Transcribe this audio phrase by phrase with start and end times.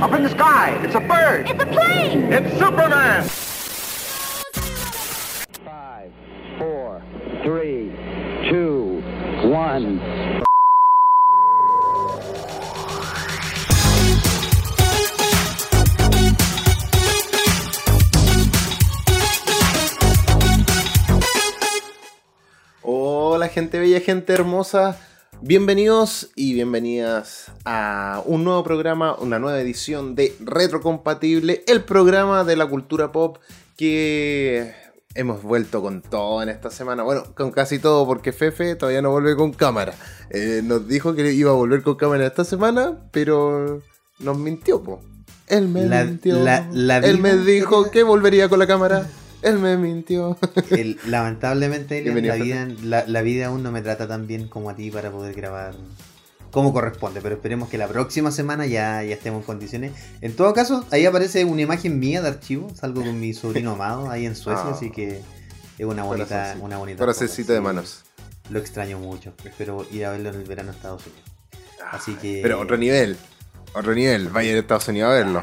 [0.00, 0.78] Up in the sky.
[0.84, 1.48] It's a bird.
[1.48, 2.32] It's a plane!
[2.32, 3.22] It's Superman.
[5.64, 6.12] Five,
[6.58, 7.02] four,
[7.42, 7.92] three,
[8.50, 9.02] two,
[9.48, 10.00] one.
[22.82, 25.13] Hola gente bella, gente hermosa.
[25.48, 32.56] Bienvenidos y bienvenidas a un nuevo programa, una nueva edición de Retrocompatible, el programa de
[32.56, 33.36] la cultura pop
[33.76, 34.72] que
[35.14, 37.02] hemos vuelto con todo en esta semana.
[37.02, 39.92] Bueno, con casi todo porque Fefe todavía no vuelve con cámara.
[40.30, 43.82] Eh, nos dijo que iba a volver con cámara esta semana, pero
[44.20, 45.02] nos mintió, po.
[45.46, 46.42] Él me La- mintió.
[46.42, 49.06] la- la Él me dijo que volvería con la cámara.
[49.44, 50.36] Él me mintió.
[50.70, 54.70] El- lamentablemente, Elian, la vida, la, la vida aún no me trata tan bien como
[54.70, 55.74] a ti para poder grabar
[56.50, 59.92] como corresponde, pero esperemos que la próxima semana ya, ya estemos en condiciones.
[60.20, 64.08] En todo caso, ahí aparece una imagen mía de archivo, salgo con mi sobrino amado
[64.10, 64.72] ahí en Suecia, Ah.
[64.74, 65.20] así que
[65.78, 68.04] es una bonita, una bonita Corazoncito de manos.
[68.50, 71.24] Lo extraño mucho, espero ir a verlo en el verano a Estados Unidos.
[71.90, 72.38] Así que...
[72.42, 73.16] Pero otro nivel.
[73.74, 74.28] Otro nivel.
[74.28, 75.42] Vaya a Estados Unidos a verlo.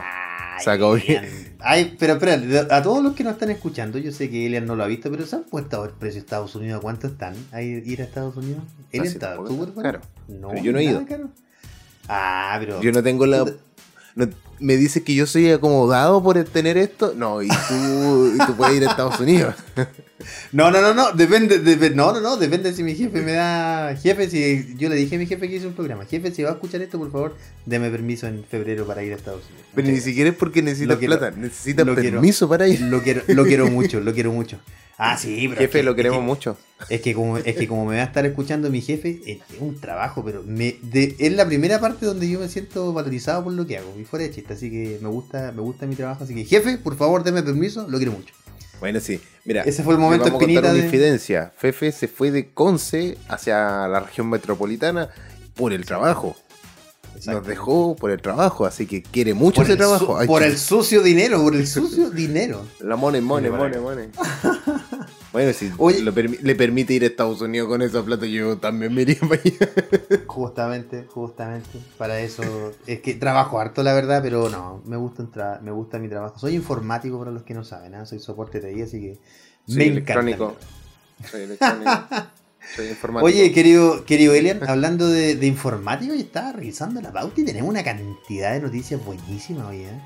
[0.53, 1.55] Ay, Sacó bien.
[1.59, 4.75] Ay, pero espera, a todos los que nos están escuchando, yo sé que Elian no
[4.75, 6.79] lo ha visto, pero ¿se han puesto a ver precio de Estados Unidos?
[6.79, 7.35] ¿A cuánto están?
[7.51, 8.63] ¿A ir ir a Estados Unidos?
[8.91, 10.01] Elian sí, está súper caro.
[10.27, 11.05] No, Pero yo no he ido.
[11.05, 11.29] caro.
[12.07, 12.81] Ah, pero.
[12.81, 13.45] Yo no tengo la.
[14.15, 17.13] No- me dice que yo soy acomodado por tener esto.
[17.17, 19.55] No, y tú, y tú puedes ir a Estados Unidos.
[20.51, 23.95] No, no, no, no, depende, dep- no, no, no, depende si mi jefe me da.
[23.95, 26.05] Jefe, si yo le dije a mi jefe que hice un programa.
[26.05, 29.15] Jefe, si va a escuchar esto, por favor, deme permiso en febrero para ir a
[29.15, 29.65] Estados Unidos.
[29.73, 31.31] Pero ni siquiera es porque necesitas plata.
[31.31, 32.01] Necesitas quiero.
[32.01, 32.81] permiso para ir.
[32.81, 34.59] Lo quiero, lo quiero mucho, lo quiero mucho.
[35.03, 35.53] Ah, sí, pero.
[35.53, 36.57] es Jefe, que- lo es queremos que- mucho.
[36.89, 39.79] Es que como, es que como me va a estar escuchando mi jefe, es un
[39.79, 43.65] trabajo, pero me, de- es la primera parte donde yo me siento valorizado por lo
[43.67, 46.33] que hago, y fuera de chiste, así que me gusta, me gusta mi trabajo, así
[46.35, 48.33] que jefe, por favor, deme permiso, lo quiero mucho.
[48.79, 49.19] Bueno, sí.
[49.45, 51.51] Mira, Ese fue el momento vamos a contar espinita una de- infidencia.
[51.55, 55.09] Fefe se fue de Conce hacia la región metropolitana
[55.55, 56.35] por el trabajo.
[57.25, 60.17] Nos dejó por el trabajo, así que quiere mucho por ese trabajo.
[60.17, 62.65] Ay, por el sucio dinero, por el sucio dinero.
[62.79, 64.07] La money, money, Sí, money, money.
[65.31, 66.01] Bueno, si Oye.
[66.01, 69.17] lo permi- le permite ir a Estados Unidos con esa plata, yo también me iría
[69.29, 70.23] para allá.
[70.27, 72.43] Justamente, justamente, para eso,
[72.87, 76.37] es que trabajo harto la verdad, pero no, me gusta, me gusta mi trabajo.
[76.39, 78.05] Soy informático para los que no saben, ¿ah?
[78.05, 79.19] soy soporte de ahí, así que
[79.67, 80.55] Soy me electrónico.
[81.19, 81.29] encanta.
[81.31, 81.91] Soy electrónico.
[82.75, 83.25] Soy informático.
[83.25, 87.69] Oye, querido, querido Elian, hablando de, de informático, yo estaba revisando la pauta y tenemos
[87.69, 89.99] una cantidad de noticias buenísimas hoy, ¿eh?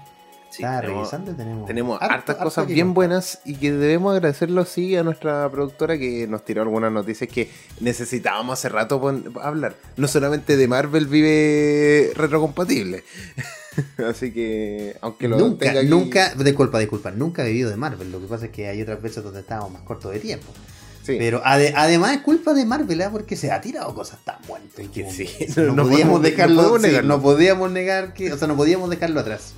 [0.50, 1.68] Sí, estaba tenemos- revisando y tenemos...
[1.68, 5.98] Tenemos harto- hartas harto cosas bien buenas y que debemos agradecerlo sí a nuestra productora
[5.98, 7.52] que nos tiró algunas noticias que
[7.82, 9.02] necesitábamos hace rato
[9.44, 9.76] hablar.
[9.98, 13.04] No solamente de Marvel vive retrocompatible.
[14.10, 18.10] Así que, aunque lo Nunca, tenga aquí- nunca, disculpa, disculpa, nunca he vivido de Marvel.
[18.10, 20.48] Lo que pasa es que hay otras veces donde estábamos más cortos de tiempo.
[21.06, 21.18] Sí.
[21.20, 23.10] Pero ade- además es culpa de Marvel, ¿ah?
[23.12, 24.70] porque se ha tirado cosas tan buenas.
[24.78, 28.56] Es que sí, No, podíamos no dejarlo, sí, no podíamos negar que, o sea, no
[28.56, 29.54] podíamos dejarlo atrás.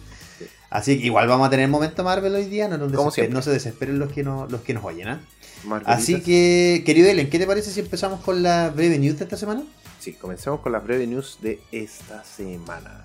[0.70, 4.12] Así que igual vamos a tener momento Marvel hoy día, no, no se desesperen los
[4.12, 5.20] que, no, los que nos oyen.
[5.64, 6.04] Marvelitas.
[6.04, 9.38] Así que, querido Ellen, ¿qué te parece si empezamos con la breve news de esta
[9.38, 9.64] semana?
[10.00, 13.04] Sí, comencemos con las breves news de esta semana.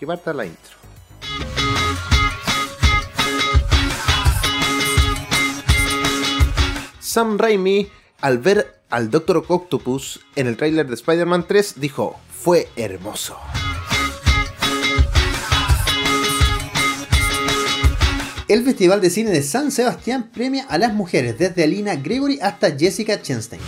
[0.00, 2.15] Que parta la intro.
[7.06, 7.88] Sam Raimi,
[8.20, 13.38] al ver al Doctor Octopus en el tráiler de Spider-Man 3, dijo, fue hermoso.
[18.48, 22.76] El Festival de Cine de San Sebastián premia a las mujeres, desde Alina Gregory hasta
[22.76, 23.62] Jessica Chastain.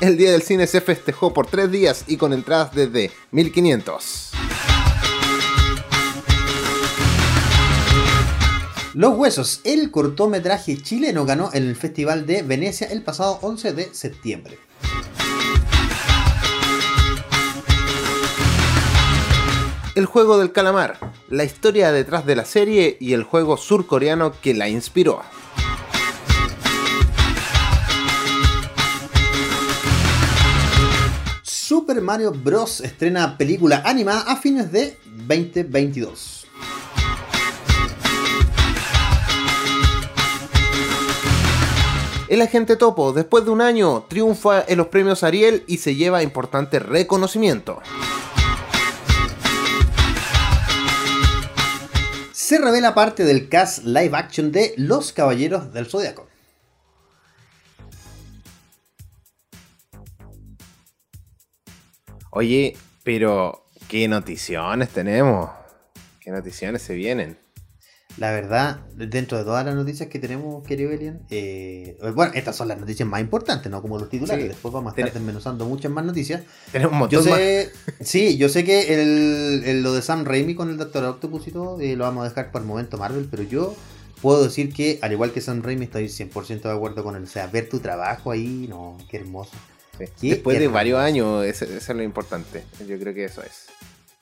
[0.00, 4.31] El Día del Cine se festejó por tres días y con entradas desde 1500.
[8.94, 13.94] Los Huesos, el cortometraje chileno ganó en el Festival de Venecia el pasado 11 de
[13.94, 14.58] septiembre.
[19.94, 24.52] El juego del calamar, la historia detrás de la serie y el juego surcoreano que
[24.52, 25.22] la inspiró.
[31.42, 32.82] Super Mario Bros.
[32.82, 36.41] estrena película animada a fines de 2022.
[42.32, 46.22] El agente Topo, después de un año, triunfa en los premios Ariel y se lleva
[46.22, 47.82] importante reconocimiento.
[52.32, 56.26] Se revela parte del cast live action de Los Caballeros del Zodiaco.
[62.30, 65.50] Oye, Pero, ¿qué noticiones tenemos?
[66.18, 67.41] ¿Qué noticiones se vienen?
[68.18, 72.68] La verdad, dentro de todas las noticias que tenemos, querido Elian, eh, bueno, estas son
[72.68, 73.80] las noticias más importantes, ¿no?
[73.80, 74.42] Como los titulares.
[74.44, 74.48] Sí.
[74.48, 76.42] Después vamos a estar desmenuzando muchas más noticias.
[76.70, 77.38] Tenemos un Yo montón más.
[77.40, 77.70] sé,
[78.00, 81.52] sí, yo sé que el, el- lo de Sam Raimi con el Doctor Octopus y
[81.52, 83.74] todo, eh, lo vamos a dejar para el momento Marvel, pero yo
[84.20, 87.22] puedo decir que, al igual que Sam Raimi, estoy 100% de acuerdo con él.
[87.24, 89.52] O sea, ver tu trabajo ahí, no, qué hermoso.
[89.98, 90.04] Sí.
[90.20, 90.74] Qué Después de hermoso.
[90.74, 92.62] varios años, eso, eso es lo importante.
[92.86, 93.66] Yo creo que eso es.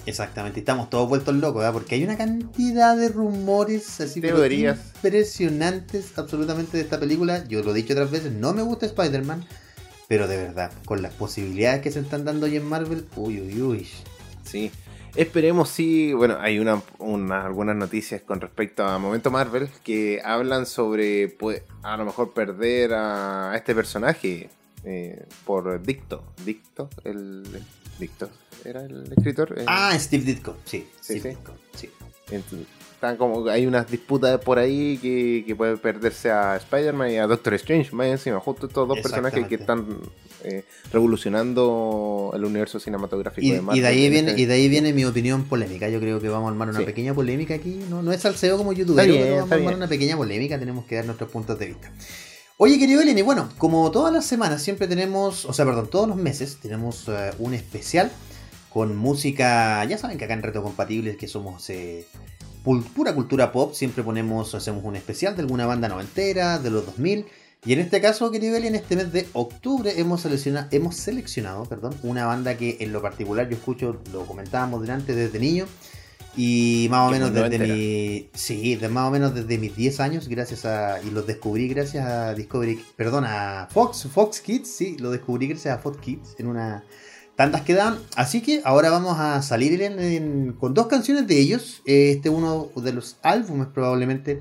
[0.06, 1.73] Exactamente, estamos todos vueltos locos, ¿verdad?
[1.73, 4.79] Porque hay una cantidad de rumores así Teorías.
[4.97, 7.44] impresionantes absolutamente de esta película.
[7.47, 9.44] Yo lo he dicho otras veces, no me gusta Spider-Man,
[10.08, 13.61] pero de verdad, con las posibilidades que se están dando hoy en Marvel, uy, uy,
[13.62, 13.88] uy.
[14.43, 14.70] Sí.
[15.17, 20.67] Esperemos sí, bueno, hay una, una- algunas noticias con respecto a Momento Marvel que hablan
[20.67, 24.49] sobre pues, a lo mejor perder a este personaje
[24.85, 26.23] eh, por Dicto.
[26.44, 27.43] Dicto, el
[27.99, 28.31] Dicto
[28.65, 29.55] era el escritor.
[29.59, 31.29] Eh, Ah, Steve Ditko, sí, Sí, Steve sí.
[31.29, 31.91] Ditko, sí.
[32.94, 37.27] están como hay unas disputas por ahí que, que puede perderse a Spider-Man y a
[37.27, 39.87] Doctor Strange, más encima, justo estos dos personajes que están
[40.44, 43.79] eh, revolucionando el universo cinematográfico Y, de Marvel.
[43.79, 45.88] y de ahí en viene, este- y de ahí viene mi opinión polémica.
[45.88, 46.85] Yo creo que vamos a armar una Sí.
[46.85, 47.81] pequeña polémica aquí.
[47.91, 49.75] No, no es salseo como youtuber, pero vamos a armar bien.
[49.77, 50.59] una pequeña polémica.
[50.59, 51.91] Tenemos que dar nuestros puntos de vista.
[52.62, 56.19] Oye, querido Eleni, bueno, como todas las semanas siempre tenemos, o sea, perdón, todos los
[56.19, 58.12] meses tenemos eh, un especial
[58.69, 59.83] con música.
[59.87, 62.07] Ya saben que acá en Reto Compatibles que somos eh,
[62.95, 67.25] pura cultura pop, siempre ponemos, hacemos un especial de alguna banda noventera, de los 2000.
[67.65, 71.95] Y en este caso, querido Eli, este mes de octubre hemos seleccionado, hemos seleccionado perdón,
[72.03, 75.65] una banda que en lo particular yo escucho, lo comentábamos delante desde niño.
[76.37, 78.29] Y más o menos desde mi.
[78.35, 81.00] Sí, de más o menos desde mis 10 años, gracias a.
[81.03, 82.81] Y los descubrí gracias a Discovery.
[82.97, 86.85] Perdón, a Fox, Fox Kids, sí, lo descubrí gracias a Fox Kids en una.
[87.37, 87.99] Tantas que daban.
[88.17, 91.81] Así que ahora vamos a salir en- en- con dos canciones de ellos.
[91.87, 94.41] Este uno de los álbumes probablemente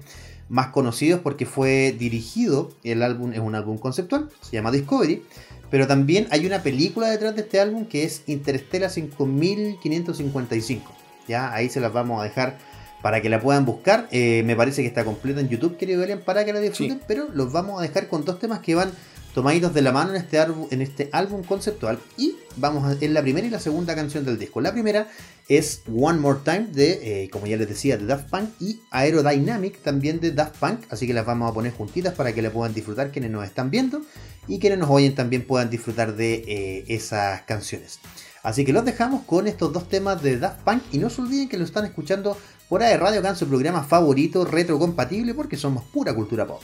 [0.50, 2.72] más conocidos porque fue dirigido.
[2.84, 5.24] El álbum es un álbum conceptual, se llama Discovery.
[5.72, 10.94] Pero también hay una película detrás de este álbum que es Interstellar 5555.
[11.30, 12.58] Ya, ahí se las vamos a dejar
[13.02, 14.08] para que la puedan buscar.
[14.12, 16.98] Eh, me parece que está completa en YouTube, querido Elian, para que la disfruten.
[16.98, 17.04] Sí.
[17.08, 18.92] Pero los vamos a dejar con dos temas que van
[19.34, 22.00] tomaditos de la mano en este, álbum, en este álbum conceptual.
[22.18, 24.60] Y vamos a en la primera y la segunda canción del disco.
[24.60, 25.08] La primera
[25.48, 29.82] es One More Time de, eh, como ya les decía, de Daft Punk y Aerodynamic
[29.82, 30.82] también de Daft Punk.
[30.90, 33.70] Así que las vamos a poner juntitas para que la puedan disfrutar quienes nos están
[33.70, 34.02] viendo
[34.48, 38.00] y quienes nos oyen también puedan disfrutar de eh, esas canciones.
[38.44, 41.50] Así que los dejamos con estos dos temas de Daft Punk y no se olviden
[41.50, 42.38] que lo están escuchando
[42.70, 46.62] por de Radio Can, su programa favorito retrocompatible porque somos pura cultura pop.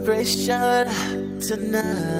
[0.00, 2.19] Celebration tonight.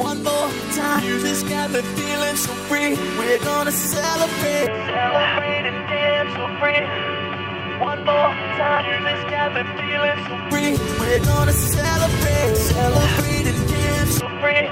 [0.00, 1.02] One more time.
[1.04, 2.96] Music's got me feeling so free.
[3.18, 6.80] We're gonna celebrate, celebrate and dance so free.
[7.84, 8.84] One more time.
[8.88, 10.72] Music's got me feeling so free.
[10.98, 14.64] We're gonna celebrate, celebrate and dance so free.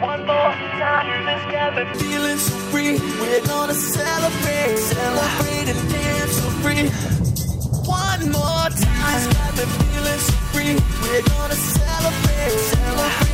[0.00, 2.92] One more time, music's got me feeling so free.
[3.20, 6.88] We're gonna celebrate, celebrate and dance so free.
[7.84, 10.74] One more time, got me feeling so free.
[11.04, 13.29] We're gonna celebrate, celebrate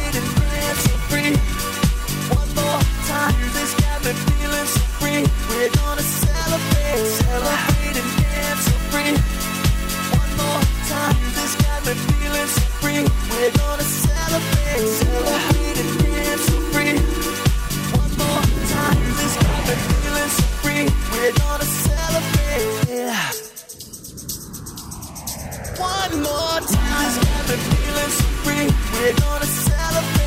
[25.79, 28.67] One more time, music's got me feeling so free.
[28.93, 30.16] We're gonna celebrate,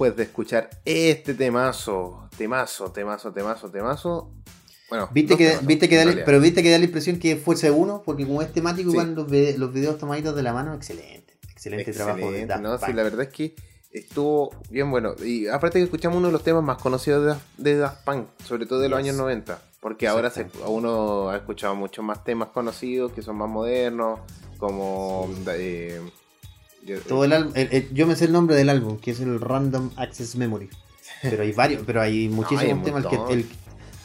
[0.00, 4.30] después de escuchar este temazo, temazo, temazo, temazo, temazo.
[4.88, 6.24] Bueno, ¿Viste que, temazos, viste que da, realidad.
[6.24, 8.96] pero viste que da la impresión que fuese uno, porque como es temático, Sí.
[8.96, 11.34] igual los, los videos tomaditos de la mano, excelente.
[11.50, 12.78] Excelente, trabajo de Excelente, Daft ¿no?
[12.78, 12.96] Sí, Punk.
[12.96, 13.54] la verdad es que
[13.92, 15.14] estuvo bien bueno.
[15.22, 18.80] Y aparte que escuchamos uno de los temas más conocidos de, Daft- Punk, sobre todo
[18.80, 19.60] de los años 90.
[19.80, 24.20] Porque ahora se, uno ha escuchado muchos más temas conocidos que son más modernos,
[24.58, 25.28] como...
[25.48, 26.00] eh,
[26.84, 29.40] yo- Todo el el- el- yo me sé el nombre del álbum, que es el
[29.40, 30.68] Random Access Memory.
[31.22, 32.28] Pero hay varios, pero hay
[32.68, 33.06] muchísimos temas.
[33.06, 33.46] Que, el-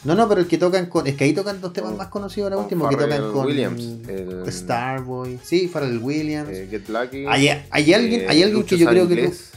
[0.04, 1.06] no, no, pero el que tocan con.
[1.06, 3.82] Es que ahí tocan dos temas Con- más conocidos ahora último, que tocan con Williams,
[4.08, 5.38] el- Starboy.
[5.42, 6.48] Sí, Pharrell Williams.
[6.50, 7.24] eh, Get Lucky.
[7.26, 9.28] hay, hay alguien, eh, hay alguien Lucho que yo creo sabe que tú.
[9.28, 9.50] inglés.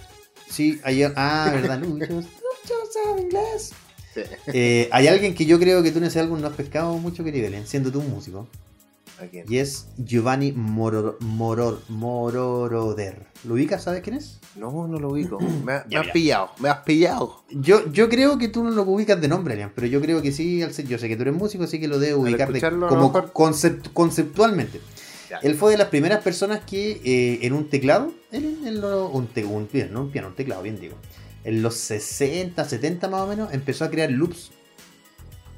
[0.50, 1.80] Sí, hay, ah, ¿verdad?
[1.84, 3.72] Lucho, Lucho sabe inglés.
[4.16, 4.22] Sí.
[4.48, 7.24] Eh, hay alguien que yo creo que tú en ese álbum no has pescado mucho
[7.24, 8.48] que Belén, siendo tú un músico.
[9.48, 13.28] Y es Giovanni Moror, Moror, Mororoder.
[13.46, 13.84] ¿Lo ubicas?
[13.84, 14.40] ¿Sabes quién es?
[14.56, 15.40] No, no lo ubico.
[15.66, 17.44] Me, ha- me Ya, has pillado, me has pillado.
[17.50, 20.32] Yo, yo creo que tú no lo ubicas de nombre, Elian, pero yo creo que
[20.32, 23.32] sí, yo sé que tú eres músico, así que lo debo ubicar de- como mejor-
[23.34, 24.82] concept- conceptualmente.
[25.30, 25.38] Ya.
[25.38, 29.28] Él fue de las primeras personas que eh, en un teclado, él, él lo- un,
[29.28, 30.96] te- un no un piano, un teclado, bien digo,
[31.44, 34.52] en los 60, 70 más o menos, empezó a crear loops.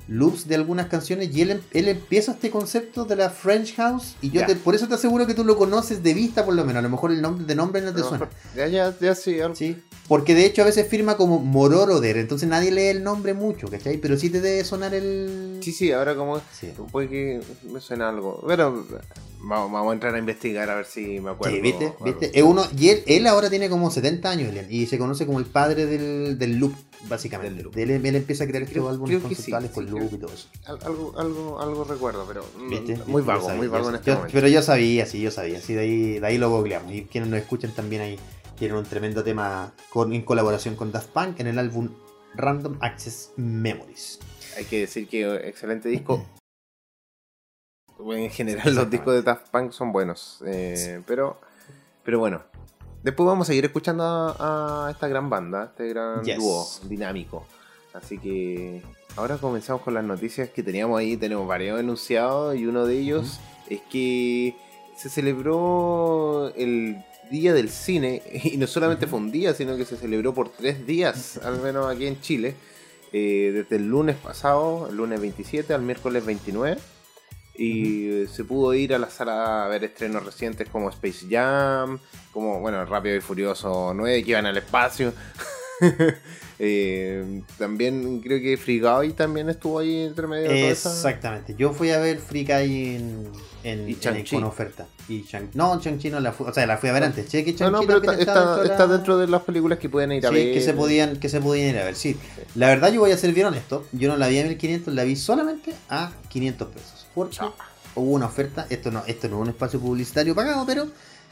[0.08, 4.16] Loops de algunas canciones y él, em- él empieza este concepto de la French House
[4.22, 6.64] y yo te- por eso te aseguro que tú lo conoces de vista por lo
[6.66, 8.30] menos, a lo mejor el nombre de nombre no te suena.
[8.56, 9.40] Ya, ya, ya sí.
[9.40, 13.34] algo- Sí, porque de hecho a veces firma como Mororoder, entonces nadie lee el nombre
[13.34, 13.98] mucho, ¿cachai?
[13.98, 15.60] Pero sí te debe sonar el...
[15.62, 16.74] Sí, sí, ahora como Sí.
[16.92, 18.44] puede que me suena algo.
[18.48, 18.86] Pero
[19.40, 21.56] vamos, vamos a entrar a investigar a ver si me acuerdo.
[21.56, 21.94] Sí, ¿viste?
[22.04, 22.32] ¿Viste?
[22.38, 25.40] Es uno, y él, él ahora tiene como 70 años, Elian, y se conoce como
[25.40, 26.74] el padre del, del loop,
[27.10, 27.56] básicamente.
[27.56, 27.78] Del loop.
[27.78, 30.34] Él, él empieza a crear Creo- estos álbumes creo conceptuales sí, con loop y todo
[30.34, 30.48] eso.
[30.66, 32.98] Al- Algo, algo, algo recuerdo, pero ¿Viste?
[33.08, 34.34] muy vago, sabía, muy vago en este Yo- momento.
[34.34, 35.60] Pero yo sabía, sí, yo sabía.
[35.62, 36.92] Sí, de ahí, de ahí lo googleamos.
[36.94, 38.20] Y quienes nos escuchan también ahí
[38.58, 41.90] tienen un tremendo tema con, en colaboración con Daft Punk en el álbum
[42.36, 44.20] Random Access Memories.
[44.58, 46.26] Hay que decir que eh, excelente disco.
[48.00, 50.42] En general los discos de Daft Punk son buenos.
[50.46, 51.40] eh, pero,
[52.04, 52.44] pero bueno.
[53.04, 56.38] Después vamos a seguir escuchando a, a esta gran banda, este gran Yes.
[56.38, 57.46] dúo dinámico.
[57.94, 58.82] Así que
[59.16, 61.18] ahora comenzamos con las noticias que teníamos ahí.
[61.18, 64.56] Tenemos varios enunciados y uno de ellos es que
[64.96, 68.22] se celebró el Día del Cine.
[68.44, 71.88] Y no solamente fue un día, sino que se celebró por tres días, al menos
[71.94, 72.56] aquí en Chile.
[73.14, 76.78] eh, desde el lunes pasado, el lunes 27 al miércoles 29.
[77.62, 82.00] Y eh, se pudo ir a la sala a ver estrenos recientes como Space Jam,
[82.34, 85.14] como, bueno, Rápido y Furioso 9, que iban al espacio.
[86.64, 91.56] Eh, también creo que Free Guy también estuvo ahí entre medio de Exactamente.
[91.58, 93.28] Yo fui a ver Free Guy en,
[93.64, 94.86] en, Y en- con oferta.
[95.10, 96.46] Y Shang- no, Shang-Chi no la fui.
[96.48, 97.28] O sea, la fui a ver antes.
[97.30, 100.36] Che, que No, no, pero está, dentro de las películas que pueden ir a Sí,
[100.36, 100.54] ver.
[100.54, 101.96] que se podían que se podían ir a ver.
[101.96, 102.16] Sí.
[102.54, 103.88] La verdad, yo voy a ser bien honesto.
[103.92, 107.01] Yo no la vi a 1500, la vi solamente a 500 pesos.
[107.16, 107.38] Porque
[107.96, 108.66] hubo una oferta.
[108.70, 110.88] Esto no, esto no es un espacio publicitario pagado, pero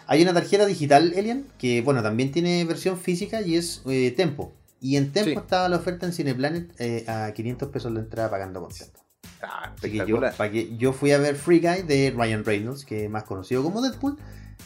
[0.08, 4.54] hay una tarjeta digital, Elian, que bueno, también tiene versión física y es eh, Tempo.
[4.82, 5.36] Y en Tempo Sí.
[5.38, 9.00] estaba la oferta en Cineplanet eh, a 500 pesos la entrada pagando con Tempo.
[9.42, 10.34] Ah, yo, espectacular.
[10.36, 13.63] para que yo fui a ver Free Guy de Ryan Reynolds, que es más conocido
[13.63, 14.18] como Deadpool,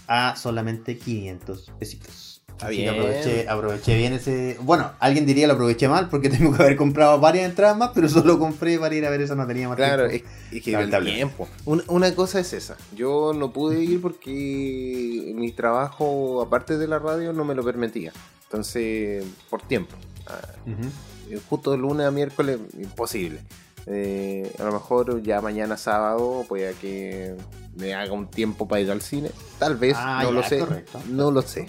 [0.07, 2.32] a solamente 500 pesitos.
[2.53, 2.89] Está bien.
[2.89, 4.57] aproveché, aproveché bien ese.
[4.61, 8.07] Bueno, alguien diría lo aproveché mal porque tengo que haber comprado varias entradas más, pero
[8.07, 10.27] solo compré para ir a ver esa, no tenía más Claro, tiempo.
[10.51, 11.47] es, es que el tiempo.
[11.65, 12.77] Una, una cosa es esa.
[12.95, 18.11] Yo no pude ir porque mi trabajo, aparte de la radio, no me lo permitía.
[18.45, 19.95] Entonces, por tiempo.
[20.27, 21.39] Ah, Ujú.
[21.49, 23.39] justo de lunes a miércoles, imposible.
[23.87, 27.35] Eh, a lo mejor ya mañana sábado puede que
[27.75, 29.31] me haga un tiempo para ir al cine.
[29.59, 30.59] Tal vez, Ah, no ya, lo sé.
[30.59, 30.99] correcto.
[31.09, 31.67] No lo sé.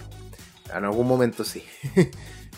[0.79, 1.63] En algún momento sí.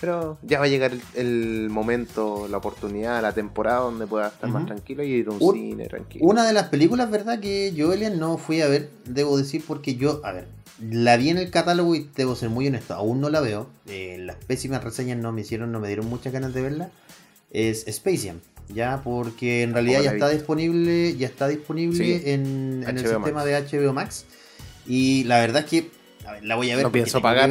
[0.00, 4.50] Pero ya va a llegar el, el momento, la oportunidad, la temporada donde pueda estar
[4.50, 6.26] más tranquilo y ir a un, Un- cine tranquilo.
[6.26, 7.40] Una de las películas, ¿verdad?
[7.40, 10.48] Que yo, Elian, no fui a ver, debo decir, porque yo, a ver,
[10.82, 13.68] la vi en el catálogo y debo ser muy honesto, aún no la veo.
[13.86, 16.90] Eh, las pésimas reseñas no me hicieron, no me dieron muchas ganas de verla.
[17.50, 22.84] Es Space Jam, ya, porque en realidad ya está disponible, ya está disponible Sí, en,
[22.86, 23.70] en el sistema Max.
[23.72, 24.24] de HBO Max.
[24.86, 25.90] Y la verdad es que,
[26.26, 26.84] a ver, la voy a ver.
[26.84, 27.50] no pienso pagar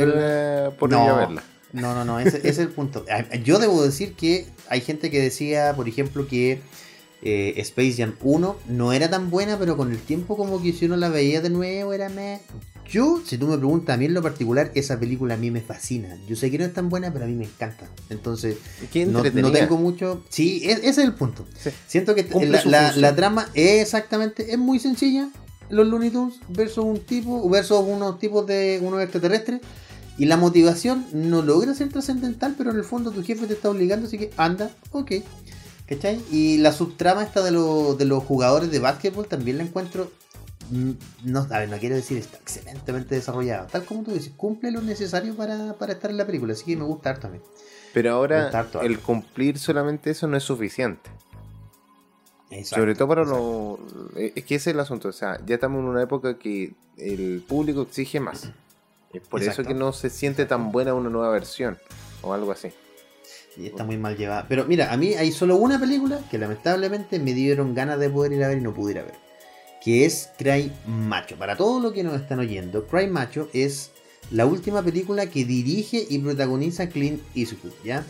[0.78, 1.04] por No.
[1.06, 1.44] ir a verla.
[1.74, 3.06] No, no, no, ese, ese es el punto.
[3.44, 6.62] Yo debo decir que hay gente que decía, por ejemplo, que
[7.22, 10.86] eh, Space Jam 1 no era tan buena, pero con el tiempo como que si
[10.86, 12.40] uno la veía de nuevo era me...
[12.88, 15.60] Yo, si tú me preguntas, a mí en lo particular, esa película a mí me
[15.60, 16.16] fascina.
[16.28, 17.90] Yo sé que no es tan buena, pero a mí me encanta.
[18.12, 18.58] Entonces,
[19.08, 20.24] no, tengo mucho...
[20.30, 21.48] Sí, e- ese es el punto.
[21.60, 21.72] Sí.
[21.88, 25.30] Siento que la, la- la trama es exactamente, es muy sencilla.
[25.70, 29.62] Los Looney Tunes versus un tipo, versus unos tipos de unos extraterrestres.
[30.18, 33.70] Y la motivación no logra ser trascendental, pero en el fondo tu jefe te está
[33.70, 35.12] obligando, así que anda, ok.
[35.88, 36.20] ¿Cachai?
[36.32, 40.10] Y la subtrama esta de, los- de los jugadores de básquetbol también la encuentro.
[40.72, 40.92] mm,
[41.26, 43.68] No, a ver, no quiero decir, está excelentemente desarrollada.
[43.68, 46.78] Tal como tú dices, cumple lo necesario para, para estar en la película, así que
[46.78, 47.44] me gusta harto también.
[47.94, 51.10] Pero ahora harto, el cumplir solamente eso no es suficiente.
[52.64, 53.80] Sobre todo para los...
[54.16, 55.10] Es que ese es el asunto.
[55.10, 58.52] O sea, ya estamos en una época que el público exige más.
[59.14, 59.62] Es por Exacto.
[59.62, 61.78] eso que no se siente tan buena una nueva versión.
[62.22, 62.70] O algo así.
[63.58, 64.46] Y está muy mal llevada.
[64.48, 68.34] Pero mira, a mí hay solo una película que lamentablemente me dieron ganas de poder
[68.34, 69.16] ir a ver y no pude ir a ver.
[69.84, 71.38] Que es Cry Macho.
[71.38, 73.92] Para todos los que nos están oyendo, Cry Macho es
[74.32, 78.04] la última película que dirige y protagoniza Clint Eastwood, ¿ya?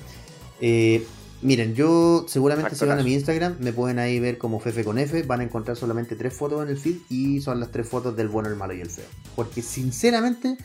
[0.61, 1.05] Eh,
[1.41, 4.97] miren, yo seguramente si van a mi Instagram me pueden ahí ver como Fefe con
[4.97, 8.15] F, van a encontrar solamente tres fotos en el feed y son las tres fotos
[8.15, 9.05] del bueno, el malo y el feo.
[9.35, 10.57] Porque sinceramente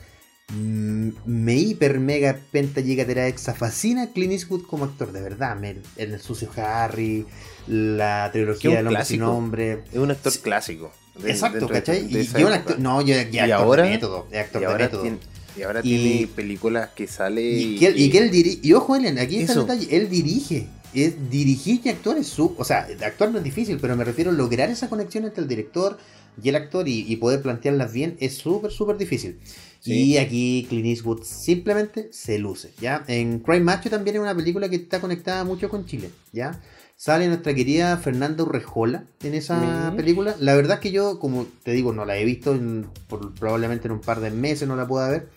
[0.53, 5.81] mm, me hiper mega penta llega exa fascina Clint Eastwood como actor, de verdad, me-
[5.97, 7.25] en el sucio Harry,
[7.67, 9.83] la trilogía del hombre sin nombre.
[9.91, 10.39] Es un actor Sí.
[10.39, 10.91] clásico.
[11.21, 12.07] de- Exacto, ¿cachai?
[12.07, 15.01] de Y yo actor, no, yo ya Y actor ahora- de método, actor de método.
[15.01, 15.17] tiene,
[15.57, 18.59] y ahora Y- tiene películas que sale Y que, él- y que él dirige.
[18.63, 19.87] Y ojo, Elian, aquí está el detalle.
[19.95, 20.67] Él dirige.
[20.93, 22.53] Es dirigir y actuar es su.
[22.57, 25.47] O sea, actuar no es difícil, pero me refiero a lograr esa conexión entre el
[25.47, 25.97] director
[26.43, 29.39] y el actor y, y poder plantearlas bien es súper, súper difícil.
[29.79, 29.93] Sí.
[29.93, 32.71] Y aquí Clint Eastwood simplemente se luce.
[32.81, 33.03] ¿ya?
[33.07, 36.09] En Crime Macho también es una película que está conectada mucho con Chile.
[36.33, 36.61] ¿ya?
[37.03, 40.35] Sale nuestra querida Fernanda Urrejola en esa película.
[40.39, 43.87] La verdad es que yo, como te digo, no la he visto en- por- probablemente
[43.87, 45.27] en un par de meses, no la pueda ver.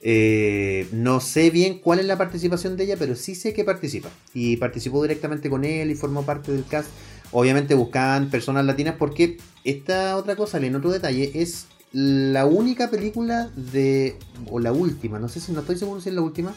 [0.00, 4.08] Eh, no sé bien cuál es la participación de ella, pero sí sé que participa.
[4.32, 6.88] Y participó directamente con él y formó parte del cast.
[7.30, 13.50] Obviamente buscaban personas latinas porque esta otra cosa, en otro detalle, es la única película
[13.54, 14.16] de,
[14.50, 16.54] o la última, no sé si no estoy seguro si es la última,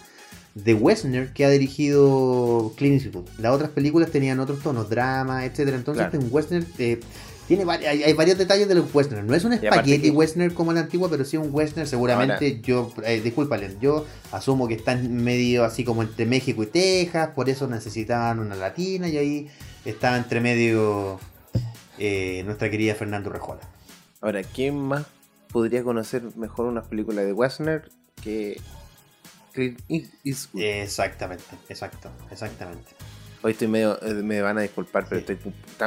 [0.55, 3.27] de Westner que ha dirigido Clint Eastwood.
[3.37, 5.77] Las otras películas tenían otros tonos, drama, etcétera.
[5.77, 6.25] Entonces Claro.
[6.25, 6.99] en Westner eh,
[7.47, 9.23] tiene vari- hay, hay varios detalles de los Westner.
[9.25, 11.87] No es un espagueti Westner como la antigua, pero sí un Westner.
[11.87, 16.67] Seguramente yo, eh, discúlpale, yo asumo que está en medio así como entre México y
[16.67, 19.47] Texas, por eso necesitaban una latina y ahí
[19.83, 21.19] está entre medio
[21.99, 23.59] eh, nuestra querida Fernando Rejola.
[24.21, 25.05] Ahora, ¿quién más
[25.51, 27.89] podría conocer mejor unas películas de Westner
[28.23, 28.59] que
[29.55, 29.79] Clint
[30.23, 30.61] Eastwood?
[30.61, 32.91] Exactamente, exacto, exactamente.
[33.41, 35.37] Hoy estoy medio, eh, me van a disculpar, pero estoy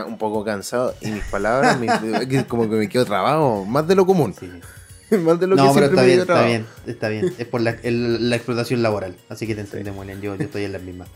[0.06, 1.88] un poco cansado y mis palabras me-
[2.48, 4.48] como que me quedo trabajo, más de lo común, Sí.
[5.18, 7.34] más de lo que No, pero está bien, está bien, está bien.
[7.38, 9.16] Es por la, el- la explotación laboral.
[9.28, 10.20] Así que te entendemos, Elian.
[10.20, 11.08] Yo, yo estoy en las mismas.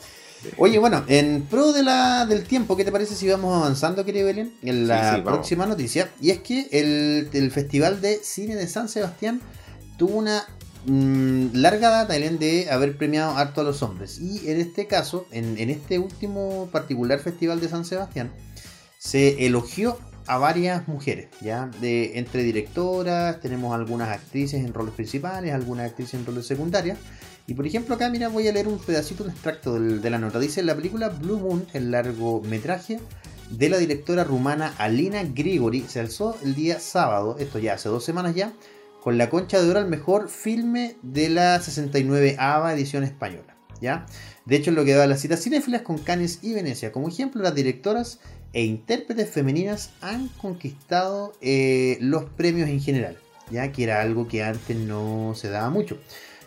[0.57, 4.27] Oye, bueno, en pro de la, del tiempo, ¿qué te parece si vamos avanzando, querido
[4.27, 4.53] Belén?
[4.63, 6.11] En la Sí, sí, próxima noticia.
[6.21, 9.41] Y es que el, el Festival de Cine de San Sebastián
[9.99, 10.45] tuvo una
[10.87, 14.19] mm, larga data, de haber premiado harto a los hombres.
[14.21, 18.33] Y en este caso, en, este último particular Festival de San Sebastián,
[18.99, 25.53] se elogió a varias mujeres, ya de entre directoras, tenemos algunas actrices en roles principales,
[25.53, 26.99] algunas actrices en roles secundarias.
[27.47, 30.39] Y por ejemplo, acá mira, voy a leer un pedacito, un extracto de la nota.
[30.39, 33.01] Dice la película Blue Moon, el largometraje
[33.51, 38.05] de la directora rumana Alina Grigori, se alzó el día sábado, esto ya hace dos
[38.05, 38.53] semanas ya,
[39.03, 43.57] con la concha de oro al mejor filme de la 69 AVA edición española.
[43.81, 44.07] ¿ya?
[44.47, 46.93] De hecho, lo que da las citas cinéfilas con Cannes y Venecia.
[46.93, 48.21] Como ejemplo, las directoras
[48.53, 53.19] e intérpretes femeninas han conquistado eh, los premios en general,
[53.51, 55.99] ya que era algo que antes no se daba mucho.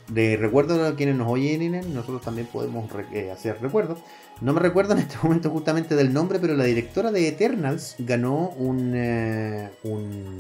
[0.08, 3.98] De recuerdo a quienes nos oyen, nosotros también podemos eh, hacer recuerdo.
[4.40, 8.50] No me recuerdo en este momento justamente del nombre, pero la directora de Eternals ganó
[8.50, 10.38] un, eh, un,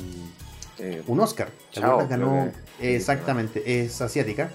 [0.80, 1.50] Eh, un Oscar.
[1.74, 2.08] ¿Te Chao?
[2.08, 4.50] Ganó, que- exactamente, es asiática.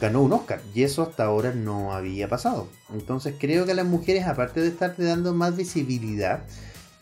[0.00, 2.68] Ganó un Oscar y eso hasta ahora no había pasado.
[2.92, 6.44] Entonces creo que a las mujeres, aparte de estar dando más visibilidad,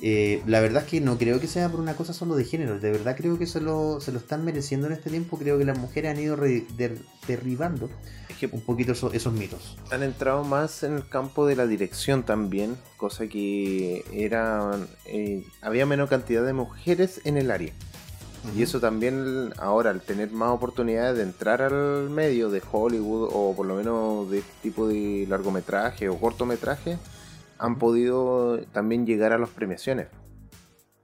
[0.02, 2.80] eh, la verdad es que no creo que sea por una cosa solo de género.
[2.80, 5.38] De verdad creo que se lo, se lo están mereciendo en este tiempo.
[5.38, 7.88] Creo que las mujeres han ido re- der- derribando
[8.28, 9.76] es que un poquito eso- esos mitos.
[9.90, 14.72] han entrado más en el campo de la dirección también, cosa que era
[15.06, 17.72] eh, había menos cantidad de mujeres en el área.
[18.56, 23.54] Y eso también ahora al tener más oportunidades de entrar al medio de Hollywood o
[23.54, 26.96] por lo menos de este tipo de largometraje o cortometraje,
[27.58, 30.06] han podido también llegar a las premiaciones.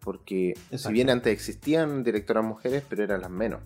[0.01, 3.61] Porque si bien antes existían directoras mujeres, pero eran las menos.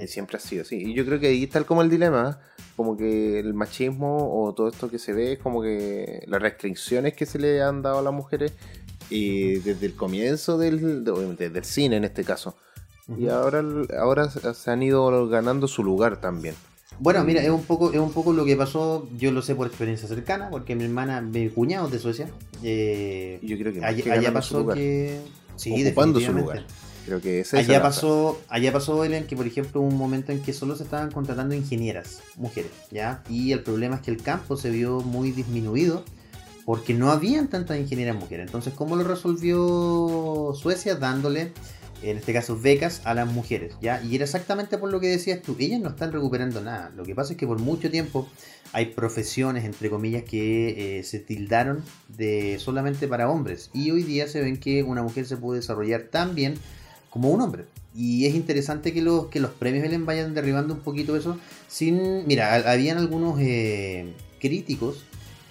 [0.00, 0.76] Y siempre ha sido así.
[0.76, 2.40] Y yo creo que ahí está el- como el dilema,
[2.76, 7.14] como que el machismo o todo esto que se ve es como que las restricciones
[7.14, 8.52] que se le han dado a las mujeres
[9.10, 12.56] y desde el comienzo del, de- obviamente del cine en este caso.
[13.16, 13.62] Y ahora,
[13.98, 16.54] ahora se han ido ganando su lugar también.
[16.98, 19.66] Bueno, mira, es un poco, es un poco lo que pasó, yo lo sé por
[19.66, 22.28] experiencia cercana, porque mi hermana, mi cuñado de Suecia,
[22.62, 25.20] eh, yo creo que allá, que allá pasó que...
[25.56, 26.64] Sí, ocupando su lugar.
[27.06, 30.42] Creo que es Allá pasó, allá pasó, Ellen, que por ejemplo hubo un momento en
[30.42, 33.22] que solo se estaban contratando ingenieras, mujeres, ¿ya?
[33.30, 36.02] Y el problema es que el campo se vio muy disminuido
[36.64, 38.46] porque no habían tantas ingenieras mujeres.
[38.46, 40.96] Entonces, ¿cómo lo resolvió Suecia?
[40.96, 41.52] Dándole,
[42.10, 44.02] en este caso, becas a las mujeres, ¿ya?
[44.02, 46.90] Y era exactamente por lo que decías tú, ellas no están recuperando nada.
[46.96, 48.28] Lo que pasa es que por mucho tiempo
[48.72, 53.70] hay profesiones, entre comillas, que eh, se tildaron de solamente para hombres.
[53.72, 56.54] Y hoy día se ven que una mujer se puede desarrollar tan bien
[57.10, 57.64] como un hombre.
[57.94, 61.38] Y es interesante que los, que los premios vayan derribando un poquito eso.
[61.66, 62.26] Sin.
[62.26, 65.04] Mira, ha- habían algunos eh, críticos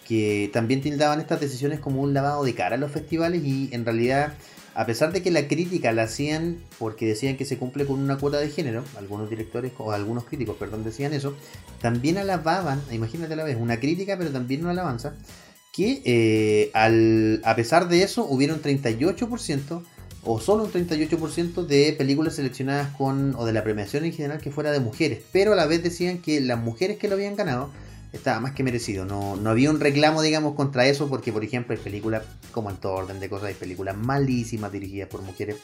[0.07, 3.43] que también tildaban estas decisiones como un lavado de cara a los festivales.
[3.43, 4.33] Y en realidad,
[4.75, 8.17] a pesar de que la crítica la hacían porque decían que se cumple con una
[8.17, 11.33] cuota de género, algunos directores o algunos críticos, perdón, decían eso,
[11.81, 15.15] también alababan, imagínate a la vez, una crítica, pero también una alabanza,
[15.71, 19.81] que eh, al, a pesar de eso hubieron 38%
[20.25, 24.51] o solo un 38% de películas seleccionadas con, o de la premiación en general que
[24.51, 27.69] fuera de mujeres, pero a la vez decían que las mujeres que lo habían ganado
[28.17, 31.75] estaba más que merecido, no, no había un reclamo digamos contra eso porque por ejemplo
[31.75, 35.57] hay películas como en todo orden de cosas, hay películas malísimas dirigidas por mujeres,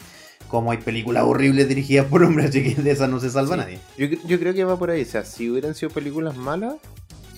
[0.48, 3.62] como hay películas horribles dirigidas por hombres, así que de esas no se salva Sí.
[3.62, 3.80] nadie.
[3.98, 5.02] Yo, yo creo que va por ahí.
[5.04, 6.76] O sea, si hubieran sido películas malas,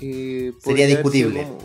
[0.02, 1.44] eh, Sería discutible.
[1.44, 1.58] como-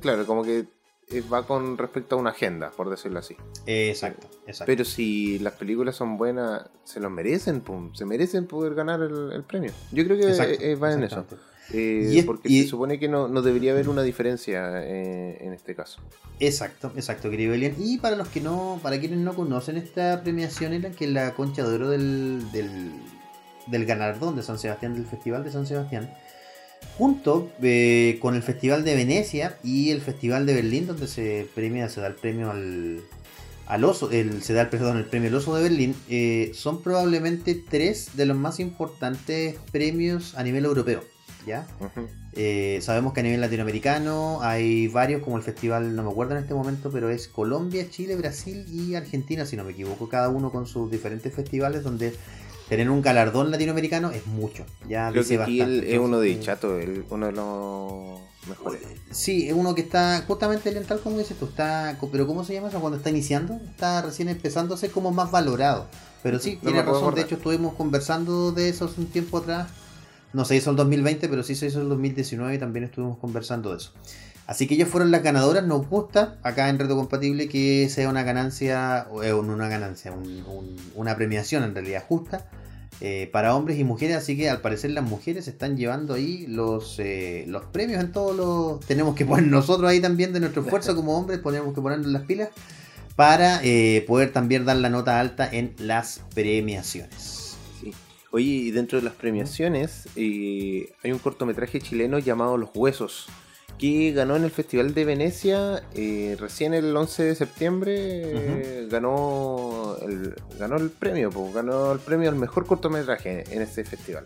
[0.00, 0.66] Claro, como que
[1.08, 3.36] eh, va con respecto a una agenda, por decirlo así.
[3.66, 4.64] Exacto, exacto.
[4.66, 9.32] Pero si las películas son buenas, se lo merecen, pum, se merecen poder ganar el,
[9.32, 9.70] el premio.
[9.92, 11.24] Yo creo que Exacto, eh, va en eso.
[11.72, 15.38] Eh, Y es- porque y- se supone que no, no debería haber una diferencia eh,
[15.40, 16.00] en este caso.
[16.38, 17.74] Exacto, exacto, querido Elian.
[17.78, 21.34] Y para los que no, para quienes no conocen esta premiación, era que es la
[21.34, 22.92] concha de oro del, del,
[23.66, 26.08] del galardón de San Sebastián, del Festival de San Sebastián,
[26.98, 31.88] junto eh, con el Festival de Venecia y el Festival de Berlín, donde se premia,
[31.88, 33.00] se da el premio al,
[33.66, 36.82] al oso, el, se da el, perdón, el premio al oso de Berlín, eh, son
[36.82, 41.02] probablemente tres de los más importantes premios a nivel europeo.
[41.46, 41.64] ¿Ya?
[42.32, 46.42] Eh, sabemos que a nivel latinoamericano hay varios, como el festival, no me acuerdo en
[46.42, 50.50] este momento, pero es Colombia, Chile, Brasil y Argentina, si no me equivoco, cada uno
[50.50, 52.14] con sus diferentes festivales donde
[52.68, 54.66] tener un galardón latinoamericano es mucho.
[54.88, 55.86] Ya Creo dice que aquí bastante.
[55.88, 56.78] él es uno de Chato,
[57.10, 58.80] uno de los mejores.
[59.12, 62.68] Sí, es uno que está justamente oriental, como dices tú, está, pero ¿cómo se llama
[62.68, 62.80] eso?
[62.80, 65.86] Cuando está iniciando, está recién empezando a ser como más valorado.
[66.24, 69.68] Pero sí, No tiene razón, de hecho estuvimos conversando de eso hace un tiempo atrás.
[70.36, 73.70] No se hizo el 2020, pero sí se hizo el 2019 y también estuvimos conversando
[73.70, 73.92] de eso.
[74.46, 75.64] Así que ellos fueron las ganadoras.
[75.64, 80.76] Nos gusta acá en Reto Compatible que sea una ganancia, o eh, una ganancia, un-
[80.94, 82.48] una premiación en realidad justa
[83.00, 84.14] eh, para hombres y mujeres.
[84.16, 88.36] Así que al parecer las mujeres están llevando ahí los, eh, los premios en todos
[88.36, 88.80] los.
[88.86, 92.22] Tenemos que poner nosotros ahí también de nuestro esfuerzo como hombres, tenemos que ponernos las
[92.22, 92.50] pilas
[93.16, 97.45] para eh, poder también dar la nota alta en las premiaciones.
[98.36, 103.28] Oye, y dentro de las premiaciones eh, hay un cortometraje chileno llamado Los Huesos,
[103.78, 108.88] que ganó en el Festival de Venecia eh, recién el 11 de septiembre.
[108.90, 114.24] ganó, el, ganó el premio, po, ganó el premio al mejor cortometraje en este festival.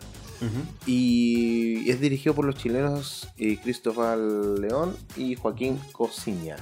[0.85, 6.57] Y es dirigido por los chilenos eh, Cristóbal León y Joaquín Cosiña.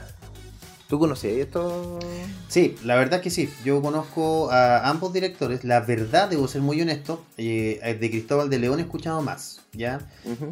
[0.89, 1.99] ¿Tú conocías esto?
[2.47, 3.47] Sí, la verdad que sí.
[3.63, 5.63] Yo conozco a ambos directores.
[5.63, 9.61] La verdad, debo ser muy honesto, eh, de Cristóbal de León he escuchado más.
[9.73, 9.99] ¿ya?